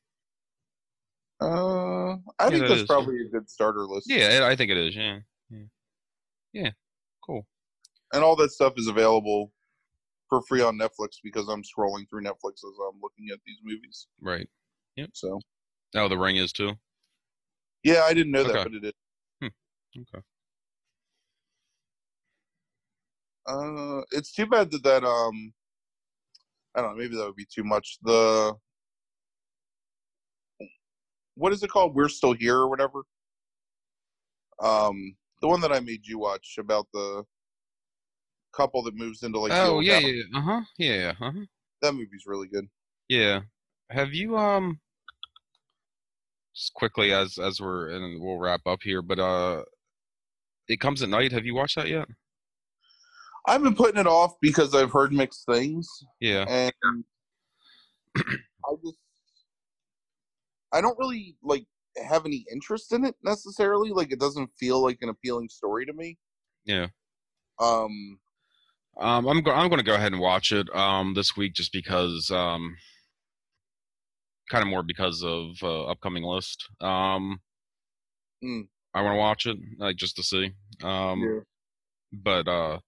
Uh, 1.40 2.14
I 2.14 2.16
Yeah, 2.40 2.50
think 2.50 2.68
that's 2.68 2.80
is. 2.82 2.86
probably 2.86 3.20
a 3.20 3.28
good 3.28 3.48
starter 3.48 3.82
list. 3.82 4.08
Yeah, 4.10 4.40
I 4.44 4.56
think 4.56 4.70
it 4.70 4.76
is. 4.76 4.96
Yeah, 4.96 5.18
yeah, 5.50 5.64
yeah. 6.52 6.70
Cool. 7.24 7.46
And 8.12 8.22
all 8.24 8.36
that 8.36 8.50
stuff 8.52 8.74
is 8.76 8.86
available 8.86 9.52
for 10.28 10.42
free 10.42 10.62
on 10.62 10.78
Netflix 10.78 11.16
because 11.22 11.48
I'm 11.48 11.62
scrolling 11.62 12.08
through 12.08 12.22
Netflix 12.22 12.58
as 12.64 12.76
I'm 12.86 13.00
looking 13.02 13.28
at 13.32 13.38
these 13.46 13.58
movies. 13.64 14.06
Right. 14.20 14.48
Yep. 14.96 15.10
So 15.14 15.40
Oh, 15.94 16.08
the 16.08 16.18
ring 16.18 16.36
is 16.36 16.52
too. 16.52 16.72
yeah, 17.82 18.02
I 18.02 18.12
didn't 18.12 18.32
know 18.32 18.44
that, 18.44 18.56
Okay. 18.56 18.64
but 18.64 18.74
it 18.74 18.84
is. 18.84 19.50
Okay. 19.98 20.22
Uh, 23.46 24.02
it's 24.10 24.32
too 24.32 24.46
bad 24.46 24.70
that 24.70 24.82
that 24.82 25.04
um, 25.04 25.52
I 26.74 26.82
don't 26.82 26.90
know. 26.90 27.02
Maybe 27.02 27.16
that 27.16 27.24
would 27.24 27.36
be 27.36 27.46
too 27.52 27.64
much. 27.64 27.98
The 28.02 28.54
what 31.34 31.52
is 31.52 31.62
it 31.62 31.70
called? 31.70 31.94
We're 31.94 32.08
still 32.10 32.34
here 32.34 32.56
or 32.56 32.68
whatever. 32.68 33.04
Um, 34.62 35.16
the 35.40 35.48
one 35.48 35.60
that 35.62 35.72
I 35.72 35.80
made 35.80 36.06
you 36.06 36.18
watch 36.18 36.56
about 36.58 36.86
the 36.92 37.24
couple 38.52 38.82
that 38.82 38.96
moves 38.96 39.22
into 39.22 39.38
like 39.38 39.52
Oh 39.54 39.80
yeah, 39.80 39.98
yeah. 39.98 40.22
Uh 40.34 40.40
huh. 40.40 40.60
Yeah. 40.78 41.12
Uh 41.20 41.30
huh. 41.32 41.40
that 41.82 41.92
movie's 41.92 42.24
really 42.26 42.48
good. 42.48 42.66
Yeah. 43.08 43.40
Have 43.90 44.12
you 44.12 44.36
um? 44.36 44.80
Just 46.54 46.74
quickly 46.74 47.12
as 47.12 47.38
as 47.38 47.60
we're 47.60 47.90
and 47.90 48.20
we'll 48.20 48.38
wrap 48.38 48.62
up 48.66 48.80
here, 48.82 49.02
but 49.02 49.18
uh, 49.18 49.62
it 50.68 50.80
comes 50.80 51.02
at 51.02 51.08
night. 51.08 51.32
Have 51.32 51.46
you 51.46 51.54
watched 51.54 51.76
that 51.76 51.88
yet? 51.88 52.08
I've 53.46 53.62
been 53.62 53.74
putting 53.74 54.00
it 54.00 54.06
off 54.06 54.34
because 54.42 54.74
I've 54.74 54.92
heard 54.92 55.12
mixed 55.12 55.46
things. 55.46 55.88
Yeah. 56.20 56.44
and 56.48 57.04
I 58.16 58.72
just 58.84 58.98
I 60.72 60.80
don't 60.80 60.98
really 60.98 61.36
like 61.42 61.64
have 62.06 62.26
any 62.26 62.44
interest 62.52 62.92
in 62.92 63.04
it 63.04 63.14
necessarily. 63.22 63.90
Like 63.90 64.12
it 64.12 64.20
doesn't 64.20 64.50
feel 64.58 64.82
like 64.82 64.98
an 65.00 65.08
appealing 65.08 65.48
story 65.48 65.86
to 65.86 65.92
me. 65.92 66.18
Yeah. 66.64 66.88
Um 67.58 68.18
Um, 68.98 69.26
I'm 69.28 69.42
go- 69.42 69.52
I'm 69.52 69.68
going 69.68 69.78
to 69.78 69.84
go 69.84 69.94
ahead 69.94 70.12
and 70.12 70.20
watch 70.20 70.52
it 70.52 70.68
um 70.74 71.14
this 71.14 71.36
week 71.36 71.54
just 71.54 71.72
because 71.72 72.30
um 72.30 72.76
kind 74.50 74.62
of 74.62 74.68
more 74.68 74.82
because 74.82 75.22
of 75.22 75.50
uh, 75.62 75.84
upcoming 75.86 76.24
list. 76.24 76.64
Um, 76.80 77.40
Mm. 78.42 78.68
I 78.94 79.02
want 79.02 79.14
to 79.14 79.18
watch 79.18 79.46
it 79.46 79.58
like 79.78 79.96
just 79.96 80.16
to 80.16 80.22
see. 80.22 80.52
Um, 80.82 81.20
yeah. 81.22 81.40
but 82.12 82.46
uh, 82.48 82.78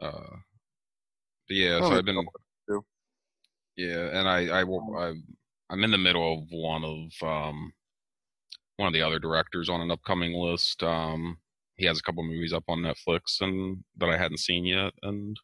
Uh, 0.00 0.36
but 1.48 1.56
yeah, 1.56 1.80
Oh, 1.82 1.90
so 1.90 1.96
I've 1.96 2.04
been 2.04 2.24
yeah, 3.76 4.08
and 4.18 4.28
I 4.28 4.60
I 4.60 4.62
I 4.62 5.14
I'm 5.70 5.84
in 5.84 5.90
the 5.90 5.98
middle 5.98 6.38
of 6.38 6.44
one 6.50 6.84
of 6.84 7.28
um 7.28 7.72
one 8.76 8.86
of 8.88 8.92
the 8.92 9.02
other 9.02 9.18
directors 9.18 9.68
on 9.68 9.80
an 9.80 9.90
upcoming 9.90 10.32
list. 10.34 10.82
Um, 10.82 11.38
he 11.76 11.86
has 11.86 11.98
a 11.98 12.02
couple 12.02 12.22
movies 12.22 12.52
up 12.52 12.64
on 12.68 12.78
Netflix 12.78 13.40
and 13.40 13.84
that 13.98 14.08
I 14.08 14.16
hadn't 14.16 14.38
seen 14.40 14.64
yet, 14.64 14.92
and 15.02 15.36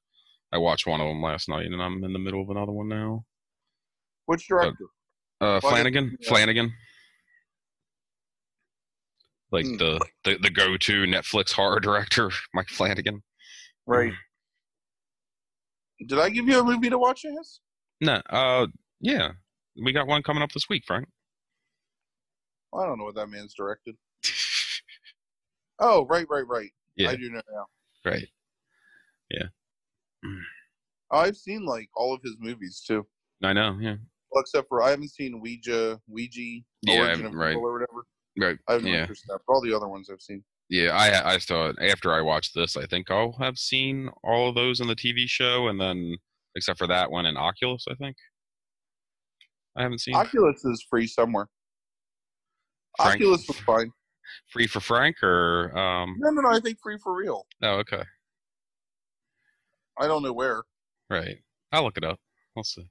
I 0.53 0.59
watched 0.59 0.87
one 0.87 1.01
of 1.01 1.07
them 1.09 1.23
last 1.23 1.49
night, 1.49 1.67
and 1.67 1.83
I'm 1.83 2.03
in 2.05 2.13
the 2.13 2.19
middle 2.19 2.43
of 2.43 2.51
another 2.51 2.73
one 2.73 2.89
now. 2.89 3.25
Which 4.27 4.47
director? 4.49 4.87
Uh, 5.41 5.61
Flanagan, 5.61 6.17
yeah. 6.21 6.29
Flanagan, 6.29 6.73
like 9.51 9.67
Hmm. 9.67 9.77
the, 9.77 10.01
the 10.25 10.39
the 10.39 10.51
go-to 10.51 11.05
Netflix 11.05 11.53
horror 11.53 11.81
director, 11.81 12.31
Mike 12.55 12.69
Flanagan. 12.69 13.23
right. 13.87 14.13
Did 16.09 16.19
I 16.19 16.31
give 16.31 16.49
you 16.49 16.59
a 16.59 16.65
movie 16.65 16.91
to 16.91 16.99
watch, 16.99 17.23
Yes. 17.25 17.61
No, 18.01 18.21
uh, 18.31 18.67
yeah, 19.01 19.33
we 19.81 19.93
got 19.93 20.09
one 20.09 20.23
coming 20.25 20.43
up 20.43 20.51
this 20.53 20.69
week, 20.69 20.83
Frank. 20.87 21.07
I 22.75 22.85
don't 22.87 22.99
know 22.99 23.05
what 23.05 23.15
that 23.15 23.29
man's 23.29 23.55
directed. 23.55 23.97
Oh, 25.83 26.07
right, 26.07 26.27
right, 26.31 26.47
right. 26.47 26.71
Yeah. 26.97 27.11
I 27.11 27.17
do 27.17 27.29
know 27.31 27.41
now. 27.53 27.67
Right. 28.11 28.27
Yeah. 29.31 29.47
I've 31.11 31.37
seen 31.37 31.65
like 31.67 31.89
all 31.97 32.15
of 32.15 32.21
his 32.23 32.37
movies 32.39 32.83
too. 32.87 33.07
I 33.43 33.53
know. 33.53 33.77
Yeah. 33.81 33.97
Well, 34.31 34.41
except 34.43 34.69
for 34.69 34.83
I 34.83 34.91
haven't 34.91 35.11
seen 35.11 35.41
Ouija, 35.41 36.01
Ouija, 36.09 36.61
Yeah, 36.83 37.01
Origin 37.01 37.27
of 37.27 37.35
right. 37.35 37.51
Evil 37.51 37.65
or 37.67 37.73
whatever. 37.73 38.07
Right. 38.39 38.59
I 38.69 38.73
have 38.75 38.83
no 38.85 38.91
Yeah. 38.91 39.07
that. 39.07 39.41
But 39.47 39.53
all 39.53 39.61
the 39.61 39.75
other 39.75 39.89
ones 39.89 40.09
I've 40.11 40.21
seen. 40.23 40.43
Yeah. 40.71 40.91
I 40.97 41.35
I 41.35 41.39
thought 41.39 41.75
after 41.83 42.13
I 42.13 42.21
watched 42.23 42.55
this, 42.55 42.77
I 42.77 42.87
think 42.87 43.11
I'll 43.11 43.37
have 43.41 43.59
seen 43.59 44.09
all 44.25 44.49
of 44.49 44.55
those 44.55 44.81
in 44.81 44.87
the 44.87 44.95
TV 44.97 45.25
show, 45.27 45.69
and 45.69 45.81
then 45.81 46.17
except 46.57 46.79
for 46.79 46.87
that 46.87 47.11
one 47.11 47.27
in 47.27 47.37
Oculus, 47.37 47.85
I 47.91 47.95
think. 47.97 48.17
I 49.77 49.83
haven't 49.83 50.01
seen 50.01 50.15
Oculus 50.15 50.65
is 50.65 50.87
free 50.89 51.07
somewhere. 51.07 51.49
Frank- 52.99 53.17
Oculus 53.17 53.49
was 53.49 53.59
fine. 53.61 53.91
Free 54.51 54.67
for 54.67 54.81
Frank 54.81 55.23
or 55.23 55.77
um. 55.77 56.17
No, 56.19 56.31
no, 56.31 56.43
no. 56.43 56.51
I 56.51 56.61
think 56.61 56.79
free 56.83 56.99
for 56.99 57.15
real. 57.17 57.47
Oh, 57.63 57.77
okay. 57.79 58.03
I 59.99 60.07
don't 60.07 60.23
know 60.23 60.33
where. 60.33 60.63
Right. 61.11 61.39
I'll 61.73 61.85
look 61.85 61.97
it 61.97 62.05
up. 62.05 62.19
We'll 62.57 62.65
see. 62.65 62.89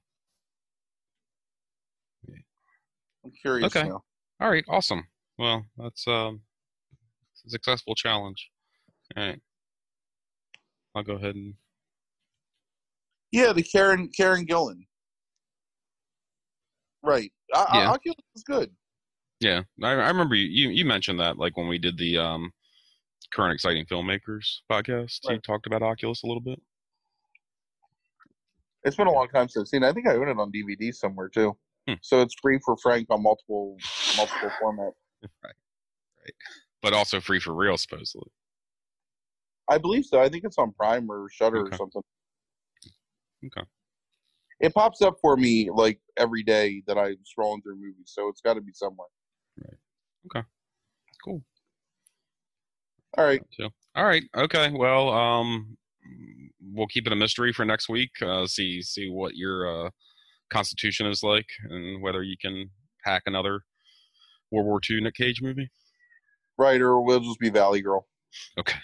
I'm 3.24 3.30
curious 3.40 3.74
Okay. 3.74 3.88
now. 3.88 4.02
All 4.40 4.50
right. 4.50 4.64
Awesome. 4.68 5.06
Well, 5.38 5.66
that's 5.76 6.06
um, 6.08 6.42
a 7.46 7.50
successful 7.50 7.94
challenge. 7.94 8.50
All 9.16 9.24
right. 9.24 9.40
I'll 10.94 11.02
go 11.02 11.14
ahead 11.14 11.34
and 11.36 11.54
Yeah, 13.30 13.52
the 13.52 13.62
Karen 13.62 14.08
Karen 14.16 14.46
Gillan. 14.46 14.86
Right. 17.02 17.32
O- 17.54 17.66
Yeah. 17.74 17.90
Oculus 17.90 18.16
is 18.36 18.42
good. 18.44 18.70
Yeah, 19.42 19.62
I, 19.82 19.90
I 19.90 20.08
remember 20.08 20.34
you, 20.36 20.46
you. 20.46 20.68
You 20.70 20.84
mentioned 20.84 21.18
that 21.20 21.36
like 21.36 21.56
when 21.56 21.66
we 21.66 21.78
did 21.78 21.98
the 21.98 22.16
um, 22.16 22.52
current 23.34 23.52
exciting 23.54 23.84
filmmakers 23.86 24.58
podcast. 24.70 25.18
You 25.28 25.38
talked 25.40 25.66
about 25.66 25.82
Oculus 25.82 26.22
a 26.22 26.26
little 26.26 26.40
bit. 26.40 26.60
It's 28.84 28.96
been 28.96 29.06
a 29.08 29.12
long 29.12 29.28
time 29.28 29.48
since 29.48 29.62
I've 29.64 29.68
seen. 29.68 29.82
it. 29.82 29.88
I 29.88 29.92
think 29.92 30.06
I 30.06 30.14
own 30.14 30.28
it 30.28 30.38
on 30.38 30.52
DVD 30.52 30.94
somewhere 30.94 31.28
too. 31.28 31.56
Hmm. 31.88 31.94
So 32.02 32.20
it's 32.20 32.34
free 32.40 32.60
for 32.64 32.76
Frank 32.76 33.08
on 33.10 33.22
multiple 33.22 33.76
multiple 34.16 34.50
formats. 34.62 34.92
Right. 35.42 35.54
Right. 36.24 36.34
But 36.80 36.92
also 36.92 37.20
free 37.20 37.40
for 37.40 37.54
real, 37.54 37.76
supposedly. 37.76 38.30
I 39.68 39.78
believe 39.78 40.04
so. 40.04 40.20
I 40.20 40.28
think 40.28 40.44
it's 40.44 40.58
on 40.58 40.72
Prime 40.72 41.10
or 41.10 41.28
Shudder 41.32 41.58
Okay. 41.62 41.74
or 41.74 41.76
something. 41.78 42.02
Okay. 43.46 43.66
It 44.60 44.72
pops 44.74 45.02
up 45.02 45.16
for 45.20 45.36
me 45.36 45.68
like 45.74 45.98
every 46.16 46.44
day 46.44 46.82
that 46.86 46.96
I'm 46.96 47.16
scrolling 47.26 47.62
through 47.64 47.76
movies, 47.80 48.06
so 48.06 48.28
it's 48.28 48.40
got 48.40 48.54
to 48.54 48.60
be 48.60 48.72
somewhere. 48.72 49.08
Cool. 51.24 51.42
All 53.16 53.24
right. 53.24 53.42
All 53.94 54.04
right. 54.04 54.22
Okay. 54.36 54.70
Well, 54.74 55.10
um, 55.10 55.76
we'll 56.72 56.86
keep 56.86 57.06
it 57.06 57.12
a 57.12 57.16
mystery 57.16 57.52
for 57.52 57.64
next 57.64 57.88
week. 57.88 58.10
Uh, 58.20 58.46
see 58.46 58.82
see 58.82 59.10
what 59.10 59.36
your 59.36 59.86
uh, 59.86 59.90
constitution 60.50 61.06
is 61.06 61.22
like, 61.22 61.46
and 61.68 62.02
whether 62.02 62.22
you 62.22 62.36
can 62.40 62.70
hack 63.04 63.22
another 63.26 63.62
World 64.50 64.66
War 64.66 64.80
II 64.88 65.00
Nick 65.02 65.14
Cage 65.14 65.42
movie. 65.42 65.70
Right, 66.58 66.80
or 66.80 67.00
we'll 67.00 67.20
just 67.20 67.40
be 67.40 67.50
Valley 67.50 67.80
Girl. 67.80 68.06
Okay. 68.58 68.78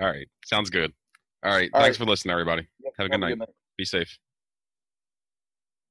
All 0.00 0.06
right. 0.06 0.28
Sounds 0.44 0.70
good. 0.70 0.92
All 1.44 1.52
right. 1.52 1.70
All 1.72 1.80
Thanks 1.80 1.98
right. 1.98 2.04
for 2.04 2.10
listening, 2.10 2.32
everybody. 2.32 2.66
Have 2.98 3.06
a 3.06 3.08
good 3.10 3.20
night. 3.20 3.38
Be 3.76 3.84
safe. 3.84 4.18